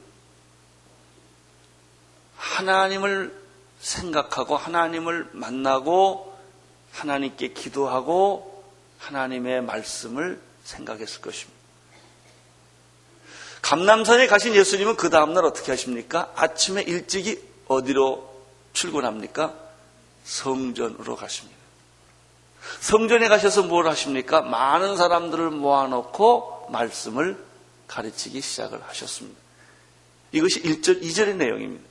하나님을 2.37 3.35
생각하고 3.81 4.59
하나님을 4.59 5.31
만나고 5.33 6.39
하나님께 6.93 7.55
기도하고 7.55 8.71
하나님의 8.99 9.63
말씀을 9.63 10.43
생각했을 10.65 11.23
것입니다. 11.23 11.59
감남산에 13.63 14.27
가신 14.27 14.55
예수님은 14.55 14.97
그 14.97 15.09
다음날 15.09 15.47
어떻게 15.47 15.73
하십니까? 15.73 16.35
아침에 16.37 16.83
일찍이 16.83 17.43
어디로 17.67 18.45
출근합니까? 18.75 19.55
성전으로 20.25 21.17
가십니다. 21.17 21.56
성전에 22.81 23.29
가셔서 23.29 23.65
뭘 23.65 23.87
하십니까? 23.89 24.43
많은 24.43 24.97
사람들을 24.97 25.51
모아놓고 25.51 26.69
말씀을 26.71 27.43
가르치기 27.87 28.41
시작을 28.41 28.83
하셨습니다. 28.89 29.39
이것이 30.33 30.63
1절, 30.63 31.03
2절의 31.03 31.37
내용입니다. 31.37 31.85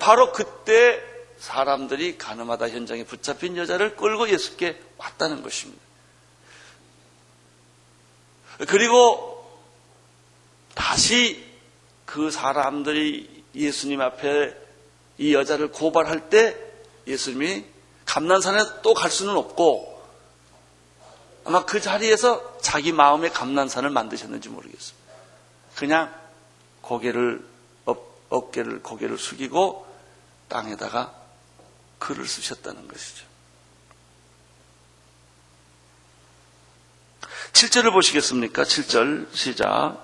바로 0.00 0.32
그때 0.32 1.02
사람들이 1.38 2.18
가늠하다 2.18 2.70
현장에 2.70 3.04
붙잡힌 3.04 3.56
여자를 3.56 3.96
끌고 3.96 4.28
예수께 4.28 4.80
왔다는 4.96 5.42
것입니다. 5.42 5.82
그리고 8.68 9.36
다시 10.74 11.44
그 12.04 12.30
사람들이 12.30 13.44
예수님 13.54 14.00
앞에 14.00 14.56
이 15.18 15.34
여자를 15.34 15.72
고발할 15.72 16.30
때 16.30 16.65
예수님이 17.06 17.64
감난산에 18.04 18.82
또 18.82 18.94
갈 18.94 19.10
수는 19.10 19.36
없고 19.36 19.96
아마 21.44 21.64
그 21.64 21.80
자리에서 21.80 22.58
자기 22.60 22.92
마음의 22.92 23.32
감난산을 23.32 23.90
만드셨는지 23.90 24.48
모르겠습니다. 24.48 25.12
그냥 25.76 26.14
고개를 26.80 27.46
어, 28.28 28.50
깨를 28.50 28.82
고개를 28.82 29.18
숙이고 29.18 29.86
땅에다가 30.48 31.14
글을 32.00 32.26
쓰셨다는 32.26 32.88
것이죠. 32.88 33.24
7절을 37.52 37.92
보시겠습니까? 37.92 38.64
7절 38.64 39.28
시작. 39.32 39.98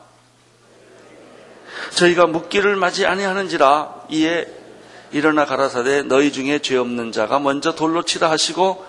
저희가 1.95 2.27
묵기를 2.27 2.77
맞이 2.77 3.05
아니하는지라 3.07 4.07
이에 4.11 4.62
일어나 5.13 5.45
가라사대 5.45 6.03
너희 6.05 6.33
중에 6.33 6.61
죄 6.61 6.77
없는 6.77 7.13
자가 7.13 7.39
먼저 7.39 7.75
돌로 7.75 8.03
치라 8.03 8.31
하시고 8.31 8.87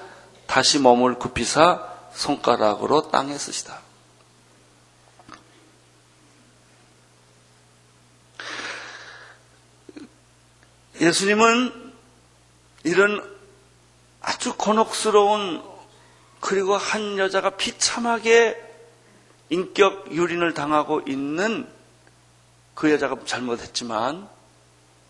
다시 0.48 0.80
몸을 0.80 1.16
굽히사 1.16 1.88
손가락으로 2.14 3.10
땅에 3.10 3.38
쓰시다. 3.38 3.82
예수님은 11.02 11.94
이런 12.86 13.34
아주 14.22 14.56
곤혹스러운 14.56 15.62
그리고 16.40 16.78
한 16.78 17.18
여자가 17.18 17.52
비참하게 17.52 18.62
인격 19.50 20.12
유린을 20.14 20.54
당하고 20.54 21.02
있는 21.08 21.68
그 22.76 22.92
여자가 22.92 23.18
잘못했지만 23.26 24.30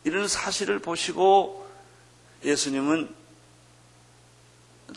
이런 0.04 0.28
사실을 0.28 0.80
보시고 0.80 1.68
예수님은 2.44 3.14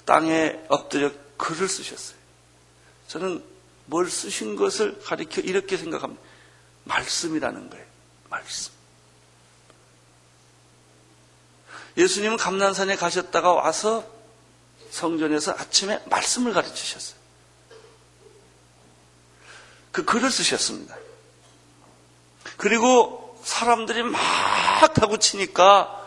땅에 0.05 0.59
엎드려 0.69 1.13
글을 1.37 1.69
쓰셨어요. 1.69 2.17
저는 3.09 3.45
뭘 3.87 4.11
쓰신 4.11 4.57
것을 4.57 5.01
가리켜 5.01 5.41
이렇게 5.41 5.77
생각합니다. 5.77 6.23
말씀이라는 6.85 7.71
거예요. 7.71 7.85
말씀. 8.29 8.73
예수님은 11.97 12.37
감난산에 12.37 12.97
가셨다가 12.97 13.53
와서 13.53 14.07
성전에서 14.91 15.53
아침에 15.53 16.03
말씀을 16.07 16.53
가르치셨어요. 16.53 17.17
그 19.93 20.05
글을 20.05 20.31
쓰셨습니다. 20.31 20.97
그리고 22.57 23.41
사람들이 23.45 24.03
막 24.03 24.21
타고 24.95 25.17
치니까 25.17 26.07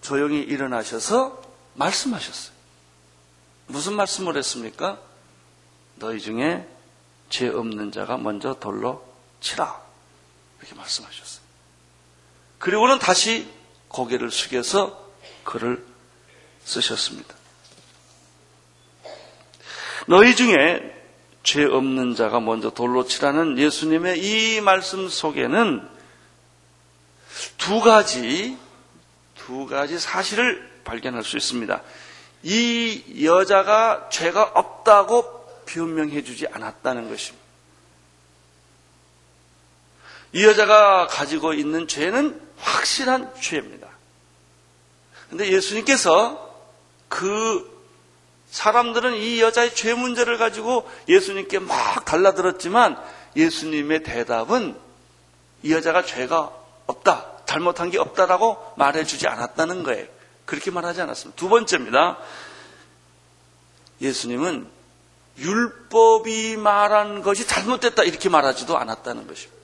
조용히 0.00 0.40
일어나셔서 0.40 1.42
말씀하셨어요. 1.74 2.56
무슨 3.66 3.94
말씀을 3.94 4.36
했습니까? 4.36 4.98
너희 5.96 6.20
중에 6.20 6.66
죄 7.28 7.48
없는 7.48 7.92
자가 7.92 8.16
먼저 8.16 8.54
돌로 8.54 9.04
치라. 9.40 9.80
이렇게 10.58 10.74
말씀하셨어요. 10.74 11.42
그리고는 12.58 12.98
다시 12.98 13.48
고개를 13.88 14.30
숙여서 14.30 15.08
글을 15.44 15.84
쓰셨습니다. 16.64 17.34
너희 20.06 20.34
중에 20.34 20.94
죄 21.42 21.64
없는 21.64 22.14
자가 22.14 22.40
먼저 22.40 22.70
돌로 22.70 23.06
치라는 23.06 23.58
예수님의 23.58 24.18
이 24.18 24.60
말씀 24.60 25.08
속에는 25.08 25.97
두 27.56 27.80
가지, 27.80 28.56
두 29.36 29.66
가지 29.66 29.98
사실을 29.98 30.68
발견할 30.84 31.22
수 31.24 31.36
있습니다. 31.36 31.82
이 32.42 33.24
여자가 33.24 34.08
죄가 34.10 34.42
없다고 34.54 35.64
변명해 35.66 36.22
주지 36.22 36.46
않았다는 36.46 37.08
것입니다. 37.08 37.46
이 40.32 40.44
여자가 40.44 41.06
가지고 41.06 41.54
있는 41.54 41.88
죄는 41.88 42.40
확실한 42.58 43.34
죄입니다. 43.40 43.88
근데 45.30 45.50
예수님께서 45.50 46.48
그 47.08 47.78
사람들은 48.50 49.14
이 49.14 49.40
여자의 49.40 49.74
죄 49.74 49.94
문제를 49.94 50.38
가지고 50.38 50.88
예수님께 51.08 51.58
막 51.58 52.04
달라들었지만 52.04 52.98
예수님의 53.36 54.02
대답은 54.02 54.78
이 55.62 55.72
여자가 55.72 56.04
죄가 56.04 56.52
없다, 56.88 57.44
잘못한 57.46 57.90
게 57.90 57.98
없다라고 57.98 58.74
말해주지 58.76 59.28
않았다는 59.28 59.84
거예요. 59.84 60.06
그렇게 60.44 60.70
말하지 60.70 61.02
않았습니다. 61.02 61.38
두 61.38 61.48
번째입니다. 61.48 62.18
예수님은 64.00 64.68
율법이 65.38 66.56
말한 66.56 67.22
것이 67.22 67.46
잘못됐다 67.46 68.02
이렇게 68.02 68.28
말하지도 68.28 68.76
않았다는 68.76 69.26
것입니다. 69.26 69.58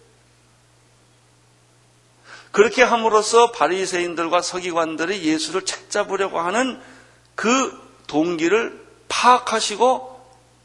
그렇게 2.52 2.82
함으로써 2.82 3.50
바리새인들과 3.50 4.40
서기관들이 4.40 5.24
예수를 5.24 5.64
책잡으려고 5.64 6.38
하는 6.38 6.80
그 7.34 7.76
동기를 8.06 8.80
파악하시고 9.08 10.14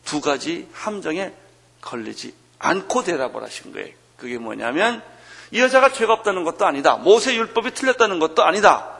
두 0.05 0.21
가지 0.21 0.69
함정에 0.73 1.33
걸리지 1.81 2.35
않고 2.59 3.03
대답을 3.03 3.41
하신 3.41 3.73
거예요. 3.73 3.93
그게 4.17 4.37
뭐냐면 4.37 5.01
이 5.51 5.59
여자가 5.59 5.91
죄가 5.91 6.13
없다는 6.13 6.43
것도 6.43 6.65
아니다. 6.65 6.95
모세 6.95 7.35
율법이 7.35 7.73
틀렸다는 7.73 8.19
것도 8.19 8.43
아니다. 8.43 8.97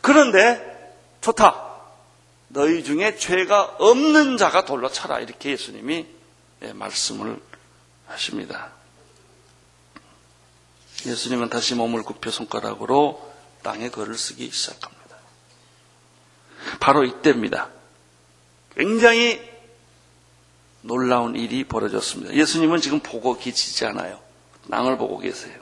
그런데 0.00 0.94
좋다. 1.20 1.72
너희 2.48 2.84
중에 2.84 3.16
죄가 3.16 3.76
없는 3.78 4.36
자가 4.36 4.64
돌로 4.64 4.90
차라. 4.90 5.20
이렇게 5.20 5.50
예수님이 5.50 6.06
예, 6.62 6.72
말씀을 6.72 7.40
하십니다. 8.06 8.72
예수님은 11.06 11.48
다시 11.48 11.74
몸을 11.74 12.02
굽혀 12.02 12.30
손가락으로 12.30 13.32
땅에 13.62 13.88
글을 13.88 14.16
쓰기 14.16 14.50
시작합니다. 14.50 15.16
바로 16.78 17.04
이때입니다. 17.04 17.70
굉장히 18.76 19.40
놀라운 20.82 21.36
일이 21.36 21.64
벌어졌습니다. 21.64 22.34
예수님은 22.34 22.80
지금 22.80 23.00
보고 23.00 23.36
계시지 23.36 23.84
않아요. 23.86 24.21
땅을 24.70 24.96
보고 24.98 25.18
계세요. 25.18 25.60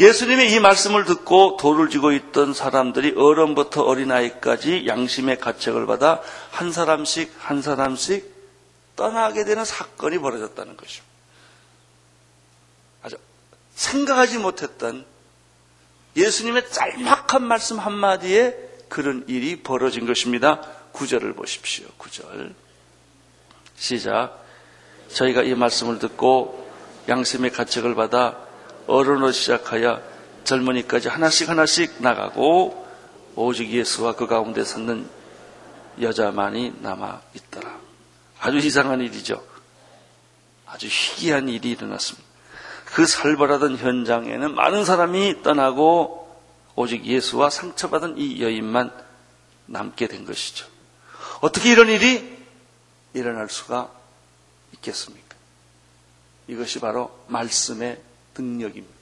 예수님의 0.00 0.52
이 0.52 0.60
말씀을 0.60 1.04
듣고 1.04 1.58
돌을 1.58 1.90
쥐고 1.90 2.12
있던 2.12 2.54
사람들이 2.54 3.14
어른부터 3.16 3.82
어린아이까지 3.82 4.86
양심의 4.86 5.38
가책을 5.38 5.86
받아 5.86 6.22
한 6.50 6.72
사람씩 6.72 7.34
한 7.38 7.60
사람씩 7.60 8.32
떠나게 8.96 9.44
되는 9.44 9.64
사건이 9.64 10.18
벌어졌다는 10.18 10.76
것입니다. 10.76 11.12
아주 13.02 13.16
생각하지 13.74 14.38
못했던 14.38 15.04
예수님의 16.16 16.70
짤막한 16.70 17.42
말씀 17.42 17.78
한마디에 17.78 18.56
그런 18.88 19.24
일이 19.28 19.62
벌어진 19.62 20.06
것입니다. 20.06 20.60
구절을 20.92 21.34
보십시오. 21.34 21.86
구절. 21.96 22.54
시작. 23.76 24.38
저희가 25.08 25.42
이 25.42 25.54
말씀을 25.54 25.98
듣고 25.98 26.61
양심의 27.08 27.52
가책을 27.52 27.94
받아 27.94 28.36
어른으로 28.86 29.32
시작하여 29.32 30.02
젊은이까지 30.44 31.08
하나씩 31.08 31.48
하나씩 31.48 32.02
나가고 32.02 32.86
오직 33.36 33.70
예수와 33.70 34.14
그 34.14 34.26
가운데 34.26 34.64
섰는 34.64 35.08
여자만이 36.00 36.76
남아 36.80 37.20
있더라. 37.34 37.78
아주 38.40 38.58
이상한 38.58 39.00
일이죠. 39.00 39.42
아주 40.66 40.86
희귀한 40.86 41.48
일이 41.48 41.70
일어났습니다. 41.70 42.28
그 42.86 43.06
살벌하던 43.06 43.76
현장에는 43.76 44.54
많은 44.54 44.84
사람이 44.84 45.42
떠나고 45.42 46.22
오직 46.74 47.04
예수와 47.04 47.50
상처받은 47.50 48.18
이 48.18 48.42
여인만 48.42 48.92
남게 49.66 50.08
된 50.08 50.24
것이죠. 50.24 50.66
어떻게 51.40 51.70
이런 51.70 51.88
일이 51.88 52.38
일어날 53.14 53.48
수가 53.48 53.90
있겠습니까? 54.74 55.21
이것이 56.48 56.80
바로 56.80 57.24
말씀의 57.28 58.00
능력입니다. 58.36 58.94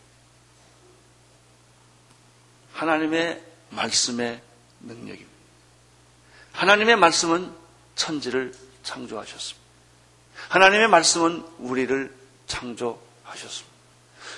하나님의 2.73 3.43
말씀의 3.71 4.41
능력입니다. 4.81 5.31
하나님의 6.53 6.97
말씀은 6.97 7.53
천지를 7.95 8.55
창조하셨습니다. 8.83 9.61
하나님의 10.49 10.89
말씀은 10.89 11.45
우리를 11.59 12.15
창조하셨습니다. 12.47 13.71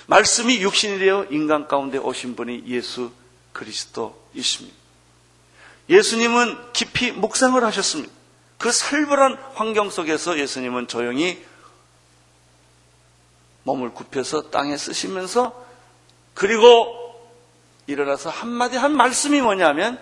말씀이 0.07 0.61
육신이 0.61 0.99
되어 0.99 1.25
인간 1.31 1.67
가운데 1.67 1.97
오신 1.97 2.35
분이 2.35 2.63
예수 2.67 3.11
그리스도이십니다. 3.53 4.75
예수님은 5.89 6.73
깊이 6.73 7.11
묵상을 7.11 7.61
하셨습니다. 7.63 8.13
그 8.57 8.71
살벌한 8.71 9.37
환경 9.55 9.89
속에서 9.89 10.37
예수님은 10.39 10.87
조용히 10.87 11.43
몸을 13.63 13.93
굽혀서 13.93 14.49
땅에 14.49 14.77
쓰시면서 14.77 15.63
그리고 16.33 16.99
일어나서 17.87 18.29
한마디 18.29 18.77
한 18.77 18.95
말씀이 18.95 19.41
뭐냐면 19.41 19.99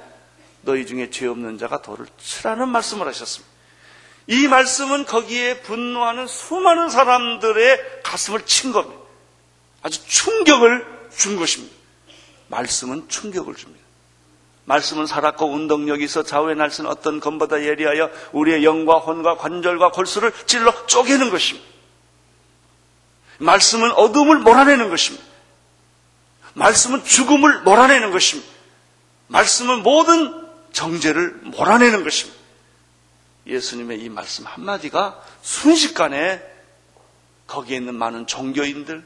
너희 0.62 0.86
중에 0.86 1.10
죄 1.10 1.28
없는 1.28 1.58
자가 1.58 1.82
돌을 1.82 2.06
치라는 2.20 2.70
말씀을 2.70 3.08
하셨습니다. 3.08 3.52
이 4.28 4.48
말씀은 4.48 5.06
거기에 5.06 5.62
분노하는 5.62 6.28
수많은 6.28 6.90
사람들의 6.90 8.02
가슴을 8.04 8.46
친 8.46 8.72
겁니다. 8.72 9.02
아주 9.82 10.06
충격을 10.06 11.10
준 11.16 11.38
것입니다. 11.38 11.76
말씀은 12.48 13.10
충격을 13.10 13.56
줍니다. 13.56 13.82
말씀은 14.66 15.08
살았고 15.08 15.48
운동력이 15.48 16.04
있어 16.04 16.24
좌우의 16.24 16.56
날선 16.56 16.86
어떤 16.86 17.20
검보다 17.20 17.64
예리하여 17.64 18.12
우리의 18.32 18.64
영과 18.64 19.00
혼과 19.00 19.38
관절과 19.38 19.92
골수를 19.92 20.32
찔러 20.46 20.86
쪼개는 20.86 21.32
것입니다. 21.32 21.68
말씀은 23.42 23.92
어둠을 23.92 24.40
몰아내는 24.40 24.90
것입니다. 24.90 25.26
말씀은 26.54 27.04
죽음을 27.04 27.62
몰아내는 27.62 28.12
것입니다. 28.12 28.50
말씀은 29.28 29.84
모든 29.84 30.50
정죄를 30.74 31.42
몰아내는 31.44 32.04
것입니다. 32.04 32.40
예수님의 33.48 34.02
이 34.02 34.10
말씀 34.10 34.46
한마디가 34.46 35.24
순식간에 35.42 36.42
거기에 37.48 37.78
있는 37.78 37.96
많은 37.96 38.28
종교인들, 38.28 39.04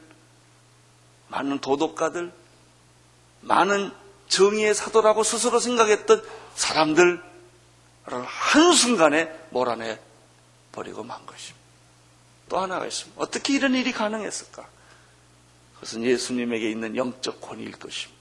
많은 1.28 1.58
도덕가들, 1.58 2.32
많은 3.40 3.92
정의의 4.28 4.74
사도라고 4.74 5.22
스스로 5.22 5.58
생각했던 5.58 6.22
사람들을 6.54 7.22
한순간에 8.04 9.32
몰아내 9.50 9.98
버리고 10.72 11.02
만 11.02 11.24
것입니다. 11.26 11.65
또 12.48 12.58
하나가 12.58 12.86
있습니다. 12.86 13.20
어떻게 13.20 13.54
이런 13.54 13.74
일이 13.74 13.92
가능했을까? 13.92 14.66
그것은 15.74 16.04
예수님에게 16.04 16.70
있는 16.70 16.96
영적 16.96 17.40
권위일 17.40 17.72
것입니다. 17.72 18.16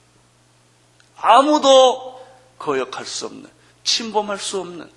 아무도 1.17 2.25
거역할 2.59 3.05
수 3.05 3.27
없는, 3.27 3.49
침범할 3.83 4.39
수 4.39 4.59
없는 4.59 4.91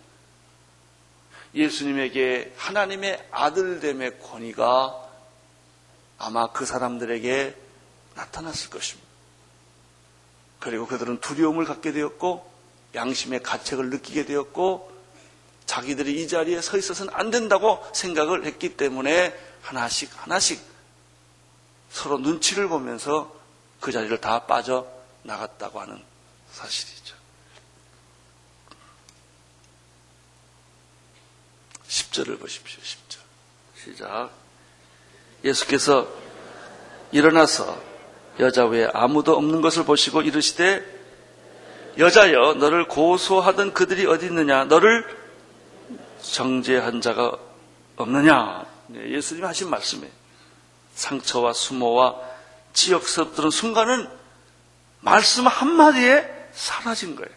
예수님에게 1.54 2.54
하나님의 2.56 3.28
아들됨의 3.30 4.20
권위가 4.20 5.08
아마 6.18 6.50
그 6.52 6.66
사람들에게 6.66 7.56
나타났을 8.14 8.70
것입니다. 8.70 9.08
그리고 10.58 10.86
그들은 10.86 11.20
두려움을 11.20 11.64
갖게 11.64 11.92
되었고 11.92 12.50
양심의 12.94 13.42
가책을 13.42 13.90
느끼게 13.90 14.24
되었고 14.24 14.97
자기들이 15.68 16.22
이 16.22 16.26
자리에 16.26 16.62
서 16.62 16.78
있어서는 16.78 17.12
안 17.14 17.31
된다고 17.31 17.87
생각을 17.92 18.46
했기 18.46 18.74
때문에 18.74 19.38
하나씩 19.61 20.11
하나씩 20.16 20.61
서로 21.90 22.16
눈치를 22.16 22.68
보면서 22.68 23.31
그 23.78 23.92
자리를 23.92 24.18
다 24.18 24.46
빠져 24.46 24.88
나갔다고 25.24 25.78
하는 25.78 26.02
사실이죠. 26.52 27.14
10절을 31.87 32.40
보십시오. 32.40 32.81
10절. 32.83 33.18
시작. 33.85 34.31
예수께서 35.44 36.09
일어나서 37.12 37.78
여자 38.40 38.64
외에 38.64 38.88
아무도 38.94 39.37
없는 39.37 39.61
것을 39.61 39.85
보시고 39.85 40.22
이르시되 40.22 40.83
여자여 41.98 42.54
너를 42.54 42.88
고소하던 42.88 43.74
그들이 43.74 44.07
어디 44.07 44.26
있느냐 44.26 44.64
너를 44.64 45.17
정죄한 46.32 47.00
자가 47.00 47.36
없느냐 47.96 48.64
네, 48.88 49.10
예수님이 49.10 49.46
하신 49.46 49.70
말씀이에요 49.70 50.12
상처와 50.94 51.52
수모와 51.52 52.16
지역스럽던 52.72 53.50
순간은 53.50 54.08
말씀 55.00 55.46
한마디에 55.46 56.26
사라진 56.52 57.16
거예요 57.16 57.30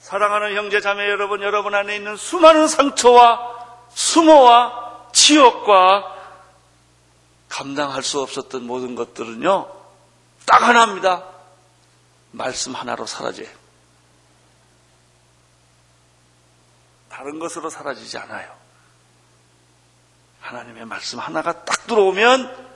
사랑하는 0.00 0.56
형제 0.56 0.80
자매 0.80 1.08
여러분 1.08 1.42
여러분 1.42 1.74
안에 1.74 1.96
있는 1.96 2.16
수많은 2.16 2.68
상처와 2.68 3.88
수모와 3.94 5.08
지역과 5.12 6.12
감당할 7.48 8.02
수 8.02 8.20
없었던 8.20 8.66
모든 8.66 8.94
것들은요, 8.94 9.68
딱 10.46 10.62
하나입니다. 10.62 11.24
말씀 12.30 12.74
하나로 12.74 13.06
사라져요. 13.06 13.48
다른 17.12 17.38
것으로 17.38 17.68
사라지지 17.68 18.16
않아요. 18.18 18.50
하나님의 20.40 20.86
말씀 20.86 21.18
하나가 21.18 21.64
딱 21.64 21.86
들어오면, 21.86 22.72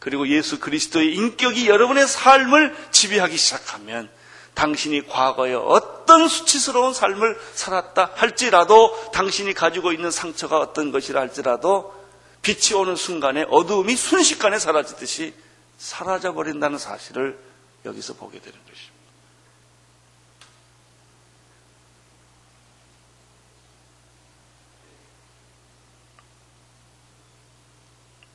그리고 0.00 0.28
예수 0.28 0.58
그리스도의 0.58 1.14
인격이 1.14 1.68
여러분의 1.68 2.08
삶을 2.08 2.76
지배하기 2.90 3.36
시작하면, 3.36 4.10
당신이 4.54 5.06
과거에 5.06 5.54
어떤 5.54 6.28
수치스러운 6.28 6.92
삶을 6.92 7.40
살았다 7.54 8.10
할지라도, 8.16 9.10
당신이 9.12 9.54
가지고 9.54 9.92
있는 9.92 10.10
상처가 10.10 10.58
어떤 10.58 10.90
것이라 10.90 11.20
할지라도, 11.20 11.94
빛이 12.42 12.78
오는 12.78 12.96
순간에 12.96 13.46
어두움이 13.48 13.96
순식간에 13.96 14.58
사라지듯이 14.58 15.32
사라져 15.78 16.34
버린다는 16.34 16.78
사실을 16.78 17.38
여기서 17.84 18.14
보게 18.14 18.40
되는 18.40 18.58
것입니다. 18.68 18.93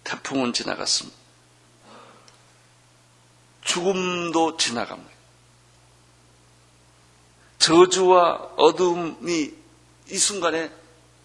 태풍은 0.10 0.54
지나갔습니다. 0.54 1.15
죽음도 3.62 4.58
지나갑니다. 4.58 5.12
저주와 7.60 8.54
어둠이 8.58 9.54
이 10.10 10.17
순간에 10.17 10.72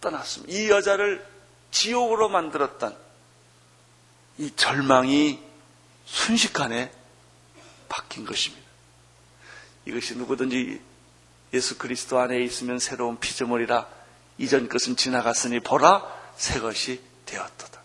떠났습니다. 0.03 0.53
이 0.53 0.69
여자를 0.69 1.27
지옥으로 1.71 2.29
만들었던 2.29 2.95
이 4.37 4.51
절망이 4.55 5.41
순식간에 6.05 6.93
바뀐 7.89 8.27
것입니다. 8.27 8.65
이것이 9.87 10.15
누구든지 10.17 10.83
예수 11.55 11.79
그리스도 11.79 12.19
안에 12.19 12.43
있으면 12.43 12.79
새로운 12.79 13.19
피조물이라 13.19 13.89
이전 14.37 14.69
것은 14.69 14.97
지나갔으니 14.97 15.61
보라 15.61 16.05
새 16.37 16.61
것이 16.61 17.01
되었도다 17.25 17.84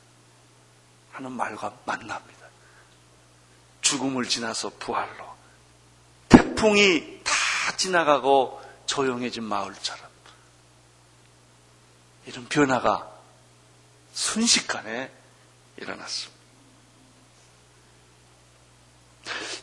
하는 1.19 1.33
말과 1.33 1.73
만납니다. 1.85 2.47
죽음을 3.81 4.25
지나서 4.25 4.71
부활로 4.79 5.35
태풍이 6.29 7.19
다 7.23 7.75
지나가고 7.75 8.61
조용해진 8.85 9.43
마을처럼 9.43 10.07
이런 12.25 12.47
변화가 12.47 13.11
순식간에 14.13 15.11
일어났습니다. 15.77 16.39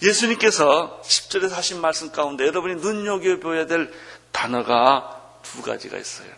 예수님께서 0.02 1.00
10절에서 1.02 1.52
하신 1.52 1.80
말씀 1.80 2.12
가운데 2.12 2.46
여러분이 2.46 2.82
눈여겨보아야 2.82 3.66
될 3.66 3.92
단어가 4.30 5.38
두 5.42 5.62
가지가 5.62 5.96
있어요. 5.96 6.30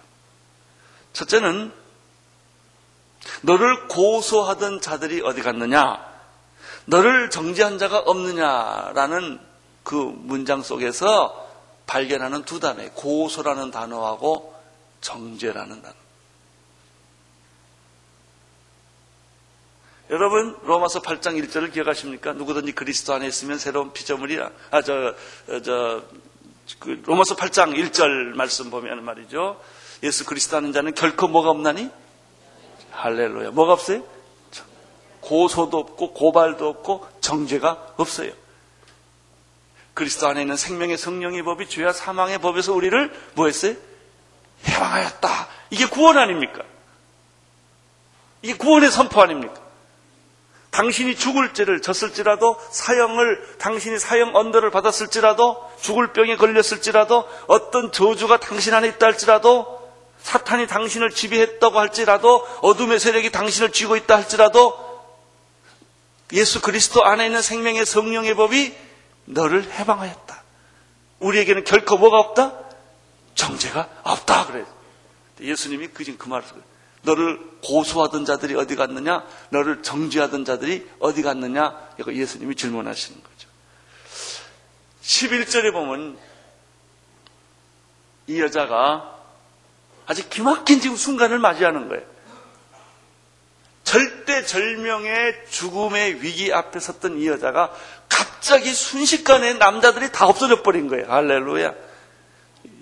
첫째는 1.12 1.72
너를 3.42 3.88
고소하던 3.88 4.80
자들이 4.80 5.22
어디 5.22 5.42
갔느냐? 5.42 6.06
너를 6.86 7.30
정지한 7.30 7.78
자가 7.78 7.98
없느냐라는 7.98 9.40
그 9.82 9.94
문장 9.94 10.62
속에서 10.62 11.46
발견하는 11.86 12.44
두 12.44 12.60
단어, 12.60 12.82
고소라는 12.90 13.70
단어하고 13.70 14.54
정죄라는 15.00 15.82
단어. 15.82 15.94
여러분 20.10 20.56
로마서 20.62 21.02
8장 21.02 21.42
1절을 21.42 21.72
기억하십니까? 21.72 22.32
누구든지 22.32 22.72
그리스도 22.72 23.12
안에 23.12 23.26
있으면 23.26 23.58
새로운 23.58 23.92
피조물이야. 23.92 24.50
아저 24.70 25.14
저 25.62 26.02
그 26.78 27.02
로마서 27.06 27.36
8장 27.36 27.74
1절 27.74 28.34
말씀 28.36 28.70
보면 28.70 29.04
말이죠. 29.04 29.60
예수 30.02 30.24
그리스도 30.24 30.56
하는 30.56 30.72
자는 30.72 30.94
결코 30.94 31.28
뭐가 31.28 31.50
없나니? 31.50 31.90
할렐루야. 32.98 33.52
뭐가 33.52 33.74
없어요? 33.74 34.02
고소도 35.20 35.78
없고 35.78 36.14
고발도 36.14 36.68
없고 36.68 37.06
정죄가 37.20 37.94
없어요. 37.96 38.32
그리스도 39.94 40.26
안에 40.26 40.42
있는 40.42 40.56
생명의 40.56 40.96
성령의 40.96 41.42
법이 41.42 41.68
죄와 41.68 41.92
사망의 41.92 42.38
법에서 42.38 42.72
우리를 42.72 43.12
뭐했어요? 43.34 43.74
해방하였다. 44.66 45.48
이게 45.70 45.86
구원 45.86 46.18
아닙니까? 46.18 46.62
이게 48.42 48.54
구원의 48.54 48.90
선포 48.90 49.20
아닙니까? 49.20 49.54
당신이 50.70 51.16
죽을 51.16 51.54
죄를 51.54 51.82
졌을지라도 51.82 52.58
사형을 52.70 53.58
당신이 53.58 53.98
사형 53.98 54.34
언더를 54.34 54.70
받았을지라도 54.70 55.70
죽을 55.80 56.12
병에 56.12 56.36
걸렸을지라도 56.36 57.28
어떤 57.46 57.92
저주가 57.92 58.38
당신 58.38 58.74
안에 58.74 58.88
있다 58.88 59.06
할지라도 59.06 59.77
사탄이 60.22 60.66
당신을 60.66 61.10
지배했다고 61.10 61.78
할지라도 61.78 62.46
어둠의 62.62 63.00
세력이 63.00 63.30
당신을 63.30 63.72
쥐고 63.72 63.96
있다 63.96 64.16
할지라도 64.16 64.88
예수 66.32 66.60
그리스도 66.60 67.04
안에 67.04 67.26
있는 67.26 67.40
생명의 67.40 67.86
성령의 67.86 68.34
법이 68.34 68.74
너를 69.24 69.70
해방하였다. 69.70 70.42
우리에게는 71.20 71.64
결코 71.64 71.96
뭐가 71.96 72.18
없다? 72.18 72.52
정죄가 73.34 73.88
없다. 74.02 74.46
그래. 74.46 74.64
예수님이 75.40 75.88
그 75.88 76.04
지금 76.04 76.18
그 76.18 76.28
말을 76.28 76.44
너를 77.02 77.40
고소하던 77.64 78.24
자들이 78.24 78.54
어디 78.56 78.76
갔느냐? 78.76 79.24
너를 79.50 79.82
정죄하던 79.82 80.44
자들이 80.44 80.88
어디 80.98 81.22
갔느냐? 81.22 81.90
이거 81.98 82.12
예수님이 82.12 82.54
질문하시는 82.56 83.22
거죠. 83.22 83.48
11절에 85.02 85.72
보면 85.72 86.18
이 88.26 88.40
여자가 88.40 89.17
아주 90.08 90.26
기막힌 90.28 90.80
지금 90.80 90.96
순간을 90.96 91.38
맞이하는 91.38 91.88
거예요. 91.88 92.02
절대 93.84 94.44
절명의 94.44 95.34
죽음의 95.50 96.22
위기 96.22 96.52
앞에 96.52 96.80
섰던 96.80 97.18
이 97.18 97.28
여자가 97.28 97.72
갑자기 98.08 98.72
순식간에 98.72 99.54
남자들이 99.54 100.10
다 100.10 100.26
없어져 100.26 100.62
버린 100.62 100.88
거예요. 100.88 101.10
할렐루야. 101.12 101.74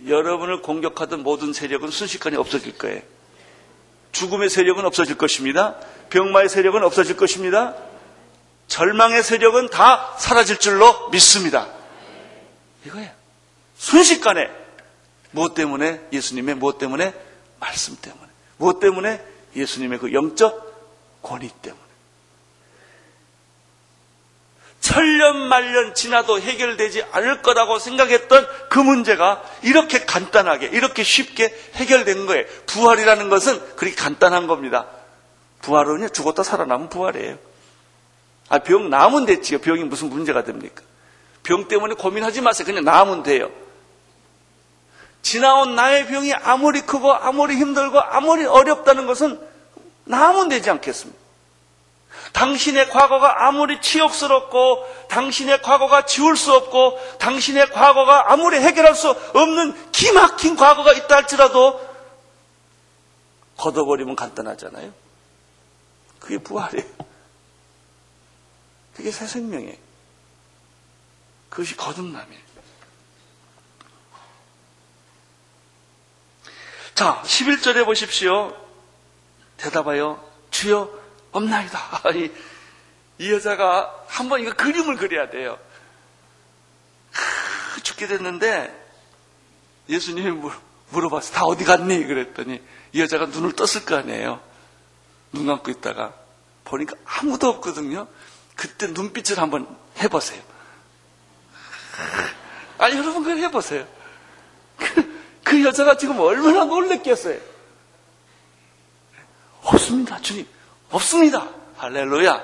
여러분을 0.07 0.63
공격하던 0.63 1.25
모든 1.25 1.53
세력은 1.53 1.91
순식간에 1.91 2.37
없어질 2.37 2.79
거예요. 2.79 3.03
죽음의 4.13 4.49
세력은 4.49 4.85
없어질 4.85 5.19
것입니다. 5.19 5.77
병마의 6.11 6.49
세력은 6.49 6.85
없어질 6.85 7.17
것입니다. 7.17 7.75
절망의 8.69 9.25
세력은 9.25 9.71
다 9.71 10.15
사라질 10.19 10.59
줄로 10.59 11.09
믿습니다. 11.11 11.67
이거예요. 12.85 13.11
순식간에 13.77 14.66
무엇 15.37 15.53
때문에 15.55 16.01
예수님의 16.13 16.55
무엇 16.55 16.79
때문에 16.79 17.13
말씀 17.61 17.95
때문에 17.97 18.27
무엇 18.57 18.81
때문에 18.81 19.23
예수님의 19.55 19.99
그 19.99 20.13
영적 20.15 21.21
권위 21.23 21.51
때문에 21.61 21.87
천년 24.81 25.37
말년 25.49 25.95
지나도 25.95 26.41
해결되지 26.41 27.05
않을 27.13 27.43
거라고 27.43 27.79
생각했던 27.79 28.47
그 28.71 28.79
문제가 28.79 29.43
이렇게 29.63 30.07
간단하게 30.07 30.69
이렇게 30.69 31.03
쉽게 31.03 31.55
해결된 31.75 32.25
거예요. 32.25 32.45
부활이라는 32.67 33.29
것은 33.29 33.77
그렇게 33.77 33.95
간단한 33.95 34.47
겁니다. 34.47 34.87
부활은 35.61 36.11
죽었다 36.13 36.45
살아나면 36.45 36.89
부활이에요. 36.89 37.37
아, 38.49 38.61
병 38.61 38.89
나으면 38.89 39.27
됐지요. 39.27 39.59
병이 39.59 39.85
무슨 39.85 40.09
문제가 40.09 40.45
됩니까? 40.45 40.83
병 41.43 41.69
때문에 41.69 41.95
고민하지 41.95 42.41
마세요. 42.41 42.65
그냥 42.65 42.85
나으면 42.85 43.23
돼요. 43.23 43.51
지나온 45.27 45.75
나의 45.75 46.07
병이 46.07 46.33
아무리 46.35 46.83
크고 46.83 47.13
아무리 47.13 47.57
힘들고 47.57 47.99
아무리 47.99 48.45
어렵다는 48.45 49.09
것은 49.09 49.41
나으면 50.05 50.49
되지 50.49 50.71
않겠습니까? 50.71 51.19
당신의 52.33 52.91
과거가 52.91 53.49
아무리 53.49 53.81
치욕스럽고 53.81 54.87
당신의 55.09 55.63
과거가 55.63 56.07
지울 56.07 56.37
수 56.37 56.55
없고 56.55 57.01
당신의 57.19 57.71
과거가 57.71 58.33
아무리 58.33 58.61
해결할 58.61 58.95
수 58.95 59.11
없는 59.11 59.91
기막힌 59.91 60.55
과거가 60.55 60.93
있다 60.93 61.17
할지라도 61.17 61.85
걷어버리면 63.57 64.15
간단하잖아요. 64.15 64.93
그게 66.21 66.39
부활이에요. 66.39 66.87
그게 68.95 69.11
새 69.11 69.27
생명이에요. 69.27 69.75
그것이 71.51 71.77
거듭남이에요. 71.77 72.46
자, 76.97 77.23
11절에 77.27 77.85
보십시오. 77.85 78.57
대답하여, 79.59 80.19
주여, 80.51 80.91
없나이다. 81.31 81.79
이, 82.17 82.33
이 83.19 83.33
여자가 83.33 84.05
한번 84.07 84.41
이거 84.41 84.55
그림을 84.55 84.97
그려야 84.97 85.29
돼요. 85.29 85.59
크, 87.13 87.83
죽게 87.83 88.07
됐는데, 88.07 88.75
예수님이 89.91 90.51
물어봤어. 90.89 91.35
다 91.35 91.45
어디 91.45 91.65
갔니? 91.65 92.03
그랬더니, 92.07 92.63
이 92.95 93.01
여자가 93.03 93.27
눈을 93.27 93.53
떴을 93.53 93.85
거 93.85 93.97
아니에요. 93.97 94.41
눈 95.33 95.45
감고 95.49 95.71
있다가. 95.71 96.15
보니까 96.65 96.97
아무도 97.05 97.51
없거든요. 97.51 98.09
그때 98.55 98.87
눈빛을 98.87 99.39
한번 99.39 99.69
해보세요. 99.99 100.43
아니, 102.79 102.97
여러분, 102.97 103.23
그걸 103.23 103.37
해보세요. 103.37 103.87
그, 105.47 105.51
그 105.51 105.65
여자가 105.65 105.97
지금 105.97 106.19
얼마나 106.19 106.65
놀랬겠어요. 106.65 107.39
없습니다, 109.63 110.21
주님. 110.21 110.47
없습니다. 110.91 111.49
할렐루야. 111.77 112.43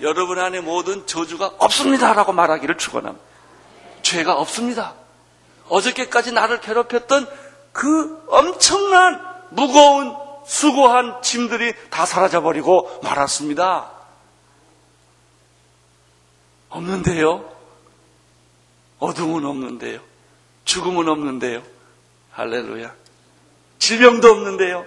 여러분 0.00 0.38
안에 0.38 0.60
모든 0.60 1.06
저주가 1.06 1.52
없습니다라고 1.58 2.32
말하기를 2.32 2.78
축원합니다. 2.78 3.24
죄가 4.02 4.34
없습니다. 4.34 4.94
어저께까지 5.68 6.32
나를 6.32 6.60
괴롭혔던 6.60 7.28
그 7.72 8.24
엄청난 8.28 9.20
무거운 9.50 10.14
수고한 10.46 11.20
짐들이 11.22 11.74
다 11.90 12.06
사라져 12.06 12.42
버리고 12.42 13.00
말았습니다. 13.02 13.90
없는데요. 16.68 17.50
어둠은 18.98 19.44
없는데요. 19.44 20.00
죽음은 20.64 21.08
없는데요. 21.08 21.73
할렐루야. 22.34 22.94
질병도 23.78 24.28
없는데요. 24.28 24.84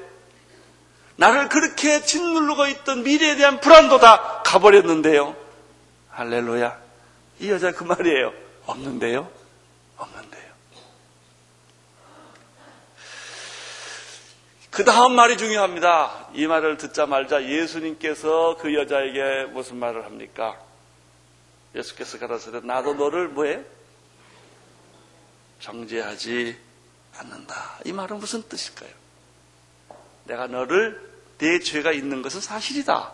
나를 1.16 1.50
그렇게 1.50 2.04
짓누르고 2.04 2.68
있던 2.68 3.04
미래에 3.04 3.38
대한 3.38 3.60
불안도 3.60 4.00
다 4.00 4.44
가버렸는데요. 4.46 5.36
할렐루야. 6.12 6.80
이 7.40 7.50
여자 7.50 7.72
그 7.72 7.84
말이에요. 7.84 8.34
없는데요. 8.66 9.32
없는데요. 9.98 10.48
그 14.70 14.84
다음 14.84 15.16
말이 15.16 15.38
중요합니다. 15.38 16.30
이 16.34 16.46
말을 16.46 16.78
듣자 16.78 17.06
말자 17.06 17.46
예수님께서 17.46 18.58
그 18.60 18.76
여자에게 18.76 19.46
무슨 19.52 19.78
말을 19.78 20.06
합니까? 20.06 20.60
예수께서 21.74 22.20
가라사대 22.20 22.60
나도 22.64 22.94
너를 22.94 23.30
뭐해? 23.30 23.64
정죄하지 25.62 26.67
않는다. 27.18 27.80
이 27.86 27.92
말은 27.92 28.20
무슨 28.20 28.48
뜻일까요? 28.48 28.92
내가 30.26 30.48
너를 30.48 31.08
내 31.38 31.60
죄가 31.60 31.92
있는 31.92 32.22
것은 32.22 32.42
사실이다. 32.42 33.14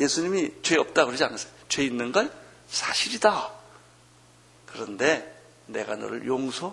예수님이 0.00 0.62
죄 0.62 0.76
없다 0.76 1.04
그러지 1.04 1.22
않았어요. 1.24 1.52
죄 1.68 1.84
있는 1.84 2.12
건 2.12 2.32
사실이다. 2.68 3.52
그런데 4.66 5.40
내가 5.66 5.96
너를 5.96 6.26
용서하겠다. 6.26 6.72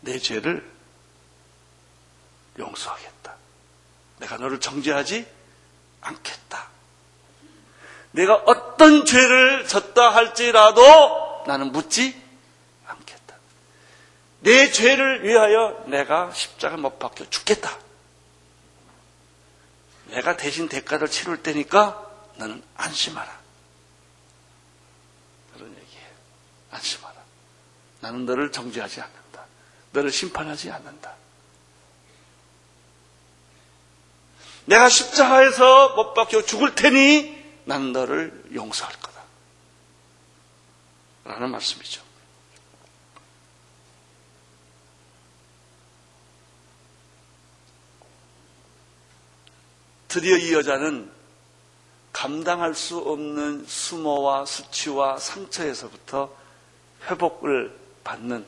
내 0.00 0.18
죄를 0.18 0.68
용서하겠다. 2.58 3.36
내가 4.18 4.36
너를 4.38 4.60
정죄하지 4.60 5.26
않겠다. 6.00 6.75
내가 8.16 8.34
어떤 8.46 9.04
죄를 9.04 9.68
졌다 9.68 10.08
할지라도 10.14 11.44
나는 11.46 11.70
묻지 11.70 12.18
않겠다. 12.86 13.36
내 14.40 14.70
죄를 14.70 15.22
위하여 15.22 15.84
내가 15.86 16.32
십자가 16.32 16.78
못 16.78 16.98
박혀 16.98 17.28
죽겠다. 17.28 17.76
내가 20.06 20.36
대신 20.38 20.66
대가를 20.66 21.08
치룰 21.10 21.42
테니까 21.42 22.10
너는 22.36 22.62
안심하라. 22.76 23.38
그런 25.54 25.68
얘기예요. 25.76 26.08
안심하라. 26.70 27.14
나는 28.00 28.24
너를 28.24 28.50
정죄하지 28.50 29.02
않는다. 29.02 29.44
너를 29.92 30.10
심판하지 30.10 30.70
않는다. 30.70 31.14
내가 34.64 34.88
십자가에서 34.88 35.96
못 35.96 36.14
박혀 36.14 36.40
죽을 36.42 36.74
테니 36.74 37.35
나는 37.66 37.92
너를 37.92 38.44
용서할 38.54 38.94
거다. 38.94 39.22
라는 41.24 41.50
말씀이죠. 41.50 42.00
드디어 50.06 50.38
이 50.38 50.54
여자는 50.54 51.10
감당할 52.12 52.74
수 52.74 52.98
없는 52.98 53.66
수모와 53.66 54.46
수치와 54.46 55.18
상처에서부터 55.18 56.34
회복을 57.10 57.76
받는, 58.04 58.46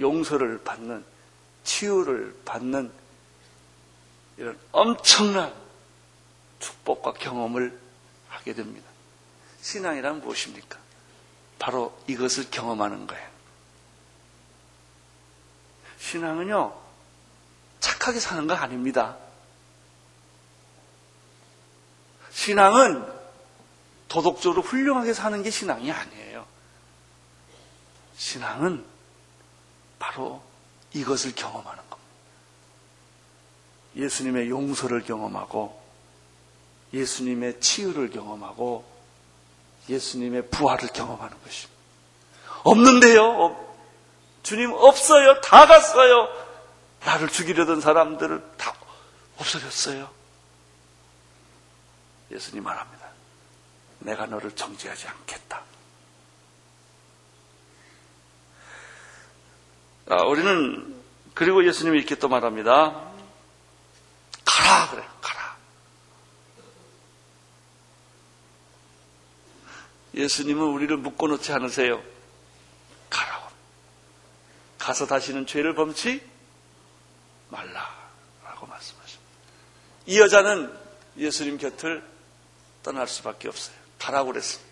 용서를 0.00 0.62
받는, 0.64 1.04
치유를 1.62 2.40
받는 2.44 2.92
이런 4.36 4.58
엄청난 4.72 5.54
축복과 6.58 7.12
경험을 7.14 7.87
하게 8.48 8.54
됩니다. 8.54 8.88
신앙이란 9.60 10.20
무엇입니까? 10.20 10.78
바로 11.58 11.98
이것을 12.06 12.50
경험하는 12.50 13.06
거예요. 13.06 13.28
신앙은요, 15.98 16.80
착하게 17.80 18.20
사는 18.20 18.46
거 18.46 18.54
아닙니다. 18.54 19.18
신앙은 22.30 23.18
도덕적으로 24.08 24.62
훌륭하게 24.62 25.12
사는 25.12 25.42
게 25.42 25.50
신앙이 25.50 25.92
아니에요. 25.92 26.46
신앙은 28.16 28.86
바로 29.98 30.42
이것을 30.94 31.34
경험하는 31.34 31.82
겁니다. 31.90 32.12
예수님의 33.96 34.48
용서를 34.48 35.02
경험하고 35.02 35.87
예수님의 36.92 37.60
치유를 37.60 38.10
경험하고 38.10 38.84
예수님의 39.88 40.48
부활을 40.50 40.88
경험하는 40.88 41.36
것입니다. 41.42 41.78
없는데요. 42.64 43.68
주님 44.42 44.72
없어요. 44.72 45.40
다 45.40 45.66
갔어요. 45.66 46.28
나를 47.04 47.28
죽이려던 47.28 47.80
사람들을 47.80 48.42
다 48.56 48.74
없어졌어요. 49.38 50.10
예수님 52.30 52.62
말합니다. 52.64 53.08
내가 54.00 54.26
너를 54.26 54.52
정죄하지 54.52 55.08
않겠다. 55.08 55.62
아, 60.10 60.22
우리는 60.24 61.02
그리고 61.34 61.66
예수님이 61.66 61.98
이렇게 61.98 62.14
또 62.14 62.28
말합니다. 62.28 63.08
가라 64.44 64.90
그래 64.90 65.04
가라. 65.20 65.56
예수님은 70.18 70.66
우리를 70.66 70.96
묶어놓지 70.96 71.52
않으세요. 71.52 72.02
가라. 73.08 73.48
가서 74.76 75.06
다시는 75.06 75.46
죄를 75.46 75.74
범치 75.74 76.20
말라라고 77.50 78.66
말씀하십니다. 78.66 79.32
이 80.06 80.18
여자는 80.18 80.76
예수님 81.16 81.58
곁을 81.58 82.04
떠날 82.82 83.06
수밖에 83.06 83.48
없어요. 83.48 83.76
가라고 83.98 84.32
그랬습니다. 84.32 84.68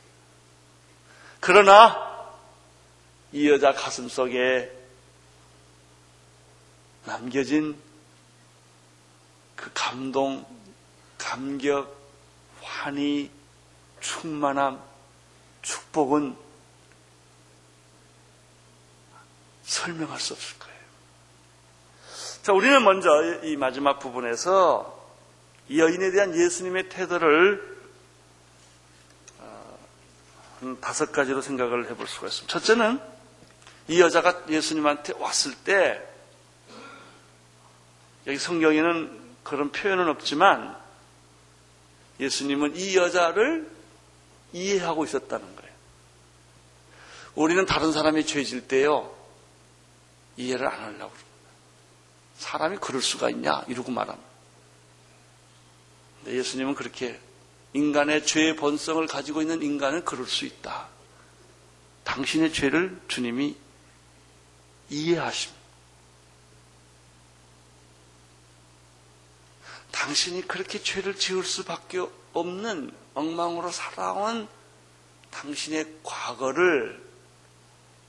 그러나 1.40 2.34
이 3.32 3.48
여자 3.48 3.72
가슴 3.72 4.08
속에 4.08 4.72
남겨진 7.04 7.80
그 9.54 9.70
감동, 9.72 10.44
감격, 11.18 11.96
환희, 12.62 13.30
충만함, 14.00 14.82
축복은 15.66 16.36
설명할 19.64 20.20
수 20.20 20.32
없을 20.32 20.58
거예요. 20.60 20.76
자, 22.42 22.52
우리는 22.52 22.82
먼저 22.84 23.08
이 23.42 23.56
마지막 23.56 23.98
부분에서 23.98 24.94
이 25.68 25.80
여인에 25.80 26.12
대한 26.12 26.32
예수님의 26.36 26.88
태도를 26.88 27.78
어, 29.40 29.78
한 30.60 30.80
다섯 30.80 31.10
가지로 31.10 31.42
생각을 31.42 31.90
해볼 31.90 32.06
수가 32.06 32.28
있습니다. 32.28 32.52
첫째는 32.52 33.00
이 33.88 34.00
여자가 34.00 34.44
예수님한테 34.48 35.14
왔을 35.14 35.52
때 35.56 36.00
여기 38.28 38.38
성경에는 38.38 39.20
그런 39.42 39.72
표현은 39.72 40.08
없지만 40.08 40.76
예수님은 42.20 42.76
이 42.76 42.96
여자를 42.96 43.76
이해하고 44.52 45.04
있었다는 45.04 45.44
거예요. 45.44 45.55
우리는 47.36 47.64
다른 47.66 47.92
사람이 47.92 48.26
죄질 48.26 48.66
때요 48.66 49.14
이해를 50.36 50.66
안 50.66 50.72
하려고 50.72 51.12
그럽니다. 51.12 51.26
사람이 52.38 52.78
그럴 52.78 53.00
수가 53.00 53.30
있냐 53.30 53.62
이러고 53.68 53.92
말합니다. 53.92 54.28
근데 56.18 56.38
예수님은 56.38 56.74
그렇게 56.74 57.20
인간의 57.74 58.26
죄의 58.26 58.56
본성을 58.56 59.06
가지고 59.06 59.42
있는 59.42 59.62
인간은 59.62 60.04
그럴 60.04 60.26
수 60.26 60.46
있다. 60.46 60.88
당신의 62.04 62.52
죄를 62.52 62.98
주님이 63.06 63.54
이해하십니다. 64.88 65.60
당신이 69.90 70.46
그렇게 70.46 70.82
죄를 70.82 71.16
지을 71.16 71.44
수밖에 71.44 72.06
없는 72.32 72.94
엉망으로 73.14 73.70
살아온 73.70 74.48
당신의 75.30 75.98
과거를 76.02 77.05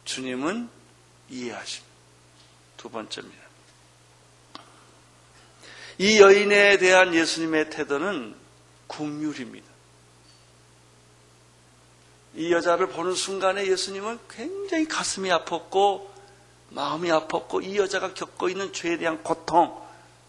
주님은 0.08 0.70
이해하십니다. 1.30 1.94
두 2.78 2.90
번째입니다. 2.90 3.44
이 6.00 6.20
여인에 6.20 6.78
대한 6.78 7.14
예수님의 7.14 7.70
태도는 7.70 8.36
국률입니다. 8.88 9.68
이 12.36 12.52
여자를 12.52 12.88
보는 12.90 13.16
순간에 13.16 13.68
예수님은 13.68 14.20
굉장히 14.30 14.88
가슴이 14.88 15.30
아팠고 15.30 16.08
마음이 16.70 17.10
아팠고 17.10 17.64
이 17.64 17.78
여자가 17.78 18.14
겪고 18.14 18.50
있는 18.50 18.72
죄에 18.72 18.98
대한 18.98 19.22
고통, 19.24 19.82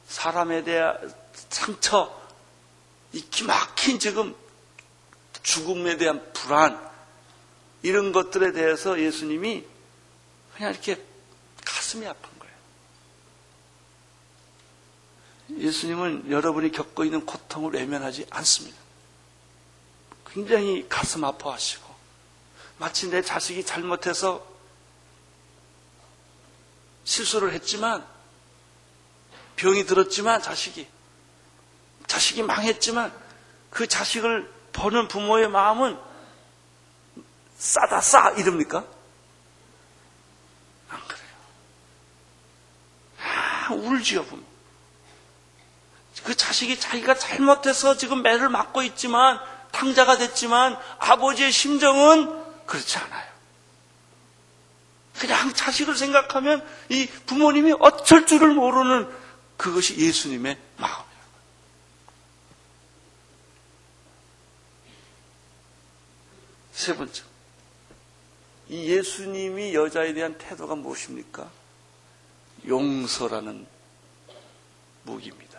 사람에 0.09 0.65
대한 0.65 1.15
상처, 1.51 2.19
이 3.13 3.21
기막힌 3.21 3.99
지금 3.99 4.35
죽음에 5.43 5.97
대한 5.99 6.33
불안, 6.33 6.89
이런 7.83 8.13
것들에 8.13 8.53
대해서 8.53 9.01
예수님이 9.01 9.65
그냥 10.55 10.73
이렇게 10.73 11.03
가슴이 11.65 12.07
아픈 12.07 12.31
거예요. 12.39 12.55
예수님은 15.65 16.31
여러분이 16.31 16.73
겪고 16.73 17.05
있는 17.05 17.25
고통을 17.25 17.73
외면하지 17.75 18.27
않습니다. 18.31 18.77
굉장히 20.33 20.87
가슴 20.89 21.25
아파하시고, 21.25 21.89
마치 22.79 23.09
내 23.09 23.23
자식이 23.23 23.65
잘못해서 23.65 24.47
실수를 27.05 27.53
했지만, 27.55 28.07
병이 29.57 29.87
들었지만 29.87 30.43
자식이, 30.43 30.87
자식이 32.07 32.43
망했지만 32.43 33.13
그 33.71 33.87
자식을 33.87 34.51
보는 34.73 35.09
부모의 35.09 35.49
마음은 35.49 36.08
싸다 37.59 38.01
싸 38.01 38.31
이럽니까? 38.31 38.85
안 40.89 41.01
그래요. 41.07 41.27
아, 43.21 43.73
울지요 43.75 44.25
부모. 44.25 44.43
그 46.25 46.37
자식이 46.37 46.79
자기가 46.79 47.15
잘못해서 47.15 47.97
지금 47.97 48.23
매를 48.23 48.49
맞고 48.49 48.83
있지만 48.83 49.41
탕자가 49.73 50.19
됐지만 50.19 50.77
아버지의 50.99 51.53
심정은 51.53 52.67
그렇지 52.67 52.99
않아요. 52.99 53.29
그냥 55.19 55.53
자식을 55.53 55.97
생각하면 55.97 56.67
이 56.91 57.07
부모님이 57.27 57.75
어쩔 57.81 58.27
줄을 58.27 58.55
모르는 58.55 59.11
그것이 59.57 59.97
예수님의 59.97 60.59
마음. 60.77 61.09
세 66.73 66.95
번째. 66.95 67.28
이 68.69 68.91
예수님이 68.91 69.75
여자에 69.75 70.13
대한 70.13 70.37
태도가 70.37 70.75
무엇입니까? 70.75 71.51
용서라는 72.67 73.67
무기입니다. 75.05 75.59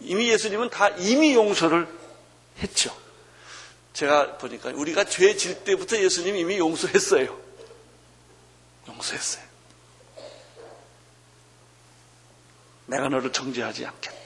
이미 0.00 0.28
예수님은 0.30 0.68
다 0.70 0.88
이미 0.90 1.34
용서를 1.34 1.88
했죠. 2.58 2.94
제가 3.94 4.36
보니까 4.36 4.70
우리가 4.70 5.04
죄 5.04 5.34
질 5.36 5.64
때부터 5.64 5.96
예수님이 5.96 6.40
이미 6.40 6.58
용서했어요. 6.58 7.40
용서했어요. 8.88 9.44
내가 12.86 13.08
너를 13.08 13.32
정죄하지 13.32 13.86
않겠다. 13.86 14.25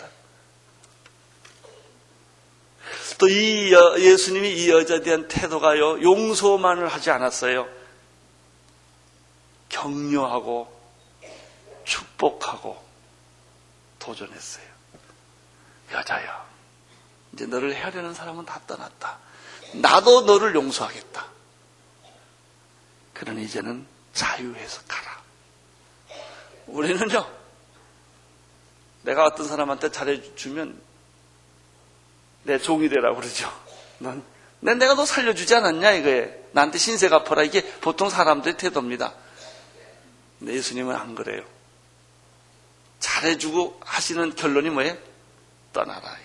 또 3.20 3.28
이 3.28 3.70
예수님이 3.98 4.50
이 4.50 4.70
여자에 4.70 5.02
대한 5.02 5.28
태도가요, 5.28 6.02
용서만을 6.02 6.88
하지 6.88 7.10
않았어요. 7.10 7.68
격려하고 9.68 10.74
축복하고 11.84 12.82
도전했어요. 13.98 14.64
여자야, 15.92 16.46
이제 17.34 17.44
너를 17.44 17.74
되는 17.90 18.14
사람은 18.14 18.46
다 18.46 18.58
떠났다. 18.66 19.18
나도 19.74 20.22
너를 20.22 20.54
용서하겠다. 20.54 21.26
그러니 23.12 23.44
이제는 23.44 23.86
자유해서 24.14 24.80
가라. 24.88 25.20
우리는요, 26.68 27.30
내가 29.02 29.26
어떤 29.26 29.46
사람한테 29.46 29.90
잘해주면 29.92 30.89
내 32.42 32.58
종이 32.58 32.88
되라고 32.88 33.20
그러죠. 33.20 33.50
난, 33.98 34.24
난 34.60 34.78
내가 34.78 34.94
너 34.94 35.04
살려주지 35.04 35.54
않았냐, 35.54 35.92
이거에. 35.92 36.40
나한테 36.52 36.78
신세 36.78 37.08
갚아라. 37.08 37.42
이게 37.42 37.64
보통 37.80 38.10
사람들의 38.10 38.56
태도입니다. 38.56 39.14
근데 40.38 40.54
예수님은 40.54 40.94
안 40.94 41.14
그래요. 41.14 41.44
잘해주고 42.98 43.80
하시는 43.84 44.34
결론이 44.34 44.70
뭐예요? 44.70 44.96
떠나라. 45.72 46.16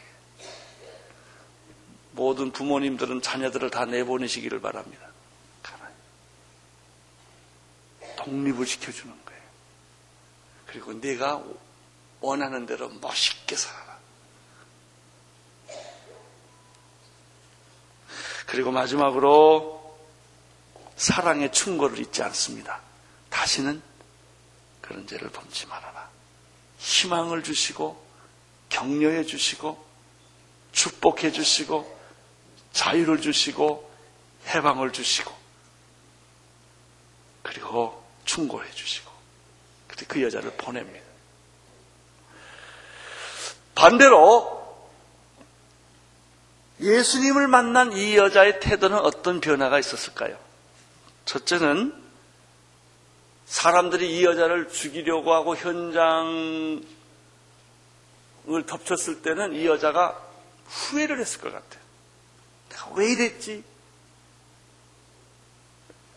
모든 2.11 2.51
부모님들은 2.51 3.22
자녀들을 3.22 3.70
다 3.70 3.86
내보내시기를 3.86 4.61
바랍니다. 4.61 5.07
가라. 5.61 5.89
독립을 8.18 8.66
시켜주는 8.66 9.13
거예요. 9.26 9.41
그리고 10.68 10.93
내가 10.99 11.43
원하는 12.22 12.66
대로 12.66 12.89
멋있게 12.89 13.55
살아. 13.55 13.84
그리고 18.56 18.72
마지막으로 18.72 19.99
사랑의 20.95 21.51
충고를 21.51 21.99
잊지 21.99 22.24
않습니다. 22.24 22.80
다시는 23.30 23.82
그런 24.80 25.06
죄를 25.06 25.30
범치 25.30 25.68
말아라. 25.68 26.10
희망을 26.78 27.43
주시고 27.43 28.01
격려해 28.70 29.26
주시고 29.26 29.86
축복해 30.72 31.34
주시고 31.34 31.99
자유를 32.72 33.20
주시고 33.20 33.91
해방을 34.47 34.93
주시고 34.93 35.36
그리고 37.43 38.08
충고해 38.24 38.72
주시고 38.72 39.12
그때 39.89 40.06
그 40.08 40.24
여자를 40.24 40.51
보냅니다. 40.51 41.06
반대로 43.76 44.64
예수님을 46.80 47.47
만난 47.47 47.93
이 47.93 48.17
여자의 48.17 48.59
태도는 48.59 48.97
어떤 48.97 49.39
변화가 49.39 49.80
있었을까요? 49.80 50.38
첫째는 51.26 51.93
사람들이 53.45 54.17
이 54.17 54.26
여자를 54.26 54.69
죽이려고 54.69 55.34
하고 55.34 55.55
현장을 55.55 56.84
덮쳤을 58.67 59.21
때는 59.21 59.53
이 59.53 59.65
여자가 59.65 60.19
후회를 60.65 61.19
했을 61.19 61.41
것 61.41 61.53
같아요. 61.53 61.82
내가 62.69 62.89
왜 62.95 63.11
이랬지? 63.11 63.63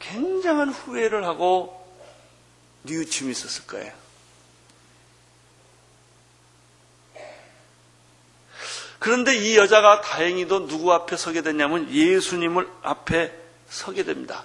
굉장한 0.01 0.71
후회를 0.71 1.25
하고 1.25 1.75
뉘우침이 2.83 3.31
있었을 3.31 3.67
거예요. 3.67 3.93
그런데 8.99 9.37
이 9.37 9.57
여자가 9.57 10.01
다행히도 10.01 10.67
누구 10.67 10.93
앞에 10.93 11.17
서게 11.17 11.43
됐냐면 11.43 11.91
예수님을 11.91 12.69
앞에 12.83 13.33
서게 13.69 14.03
됩니다. 14.03 14.45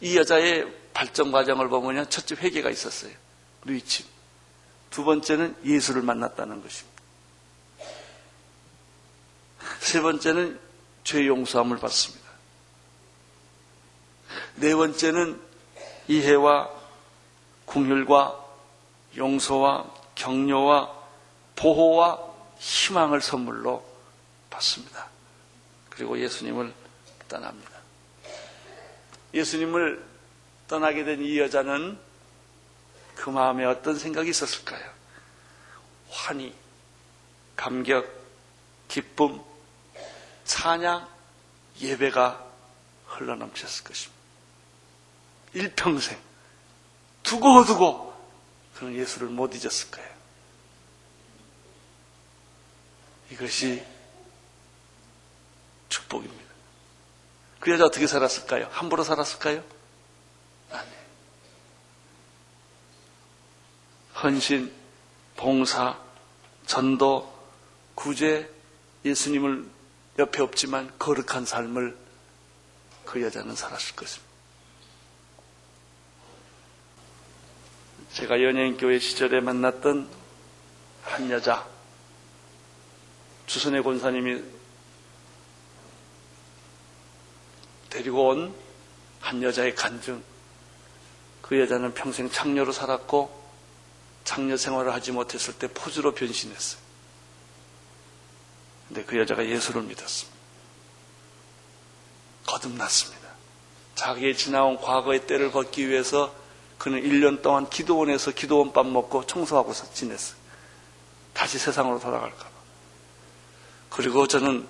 이 0.00 0.16
여자의 0.16 0.66
발전 0.94 1.30
과정을 1.30 1.68
보면 1.68 2.08
첫째 2.08 2.34
회개가 2.36 2.70
있었어요. 2.70 3.12
뉘우침. 3.64 4.06
두 4.90 5.04
번째는 5.04 5.56
예수를 5.64 6.00
만났다는 6.02 6.62
것입니다. 6.62 7.02
세 9.80 10.00
번째는 10.00 10.58
죄 11.04 11.26
용서함을 11.26 11.78
받습니다. 11.78 12.24
네 14.56 14.74
번째는 14.74 15.38
이해와 16.08 16.70
궁율과 17.66 18.44
용서와 19.16 19.86
격려와 20.14 20.94
보호와 21.56 22.25
희망을 22.58 23.20
선물로 23.20 23.84
받습니다. 24.50 25.08
그리고 25.90 26.18
예수님을 26.18 26.72
떠납니다. 27.28 27.70
예수님을 29.34 30.04
떠나게 30.68 31.04
된 31.04 31.22
이 31.22 31.38
여자는 31.38 31.98
그 33.14 33.30
마음에 33.30 33.64
어떤 33.64 33.98
생각이 33.98 34.30
있었을까요? 34.30 34.84
환희, 36.10 36.54
감격, 37.56 38.06
기쁨, 38.88 39.40
찬양, 40.44 41.08
예배가 41.80 42.44
흘러넘쳤을 43.06 43.84
것입니다. 43.84 44.16
일평생 45.54 46.18
두고 47.22 47.64
두고 47.64 48.14
그는 48.76 48.94
예수를 48.94 49.28
못 49.28 49.54
잊었을 49.54 49.90
거예요. 49.90 50.15
이것이 53.30 53.84
축복입니다. 55.88 56.44
그 57.60 57.70
여자 57.70 57.84
어떻게 57.84 58.06
살았을까요? 58.06 58.68
함부로 58.70 59.02
살았을까요? 59.02 59.64
아니. 60.70 60.90
헌신, 64.22 64.72
봉사, 65.36 65.98
전도, 66.66 67.32
구제, 67.94 68.50
예수님을 69.04 69.68
옆에 70.18 70.42
없지만 70.42 70.92
거룩한 70.98 71.44
삶을 71.44 71.96
그 73.04 73.22
여자는 73.22 73.54
살았을 73.54 73.96
것입니다. 73.96 74.26
제가 78.12 78.42
연예인교회 78.42 78.98
시절에 78.98 79.40
만났던 79.40 80.08
한 81.02 81.30
여자, 81.30 81.68
주선의 83.46 83.82
권사님이 83.82 84.42
데리고 87.90 88.28
온 88.28 88.66
한 89.26 89.42
여자의 89.42 89.74
간증. 89.74 90.22
그 91.42 91.58
여자는 91.58 91.94
평생 91.94 92.30
창녀로 92.30 92.70
살았고 92.70 93.44
창녀 94.22 94.56
생활을 94.56 94.94
하지 94.94 95.10
못했을 95.10 95.54
때 95.54 95.66
포주로 95.66 96.14
변신했어요. 96.14 96.80
근데 98.86 99.04
그 99.04 99.18
여자가 99.18 99.44
예수를 99.44 99.82
믿었습니다. 99.82 100.36
거듭났습니다. 102.46 103.26
자기의 103.96 104.36
지나온 104.36 104.76
과거의 104.76 105.26
때를 105.26 105.50
걷기 105.50 105.88
위해서 105.88 106.32
그는 106.78 107.02
1년 107.02 107.42
동안 107.42 107.68
기도원에서 107.68 108.30
기도원 108.30 108.72
밥 108.72 108.86
먹고 108.86 109.26
청소하고 109.26 109.72
지냈어요. 109.72 110.36
다시 111.32 111.58
세상으로 111.58 111.98
돌아갈까 111.98 112.48
그리고 113.96 114.26
저는 114.26 114.68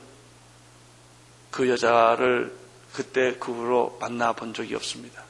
그 1.50 1.68
여자를 1.68 2.56
그때 2.92 3.36
그 3.38 3.52
후로 3.52 3.98
만나본 4.00 4.54
적이 4.54 4.76
없습니다. 4.76 5.24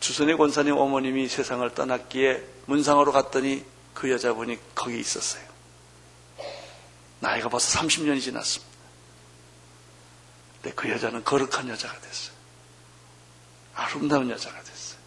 주선의 0.00 0.36
권사님 0.36 0.76
어머님이 0.76 1.26
세상을 1.26 1.68
떠났기에 1.74 2.44
문상으로 2.66 3.10
갔더니 3.12 3.64
그 3.94 4.10
여자분이 4.10 4.58
거기 4.74 5.00
있었어요. 5.00 5.42
나이가 7.20 7.48
벌써 7.48 7.80
30년이 7.80 8.20
지났습니다. 8.20 8.70
근데 10.60 10.74
그 10.74 10.90
여자는 10.90 11.24
거룩한 11.24 11.70
여자가 11.70 11.98
됐어요. 12.00 12.36
아름다운 13.74 14.28
여자가 14.28 14.58
됐어요. 14.62 15.00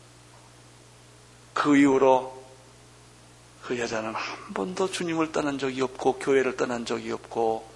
그 1.53 1.77
이후로 1.77 2.43
그 3.61 3.77
여자는 3.77 4.15
한 4.15 4.53
번도 4.55 4.89
주님을 4.89 5.31
떠난 5.31 5.59
적이 5.59 5.83
없고 5.83 6.17
교회를 6.17 6.57
떠난 6.57 6.85
적이 6.85 7.11
없고 7.11 7.72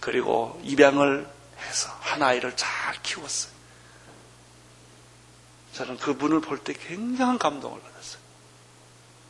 그리고 0.00 0.60
입양을 0.62 1.28
해서 1.58 1.88
한 2.00 2.22
아이를 2.22 2.56
잘 2.56 3.02
키웠어요. 3.02 3.52
저는 5.72 5.96
그분을 5.98 6.40
볼 6.40 6.58
때 6.64 6.72
굉장한 6.72 7.38
감동을 7.38 7.80
받았어요. 7.80 8.20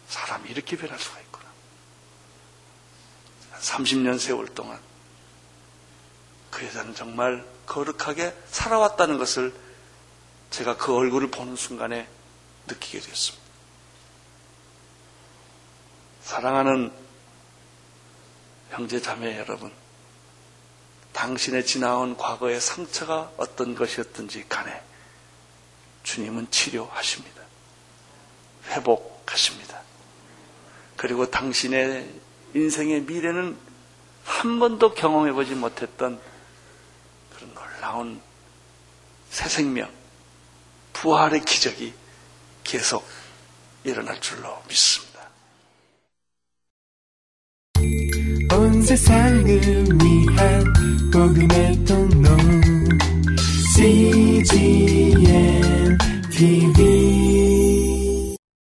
사람이 0.09 0.51
이렇게 0.51 0.77
변할 0.77 0.99
수가 0.99 1.21
있구나. 1.21 1.47
30년 3.61 4.19
세월 4.19 4.47
동안 4.55 4.81
그 6.51 6.65
여자는 6.67 6.95
정말 6.95 7.45
거룩하게 7.67 8.35
살아왔다는 8.51 9.19
것을 9.19 9.55
제가 10.51 10.77
그 10.77 10.95
얼굴을 10.95 11.31
보는 11.31 11.57
순간에 11.57 12.09
느끼게 12.67 13.01
되었습니다. 13.01 13.47
사랑하는 16.23 16.93
형제 18.71 19.01
자매 19.01 19.37
여러분, 19.39 19.73
당신의 21.19 21.67
지나온 21.67 22.17
과거의 22.17 22.61
상처가 22.61 23.33
어떤 23.39 23.75
것이었든지 23.75 24.49
간에 24.49 24.81
주님은 26.05 26.49
치료하십니다. 26.53 27.43
회복하십니다. 28.69 29.81
그리고 30.97 31.29
당신의 31.29 32.09
인생의 32.55 33.03
미래는 33.03 33.59
한 34.25 34.59
번도 34.61 34.95
경험해보지 34.95 35.57
못했던 35.57 36.21
그런 37.35 37.53
놀라운 37.53 38.21
새 39.31 39.49
생명, 39.49 39.91
부활의 40.93 41.45
기적이 41.45 41.95
계속 42.63 43.05
일어날 43.83 44.21
줄로 44.21 44.63
믿습니다. 44.69 45.29
온 48.53 48.83
세상을 48.83 49.45
위한 49.45 50.78
복음의 51.11 51.85
통로 51.85 52.29
CGM 53.75 55.27
TV 56.31 57.38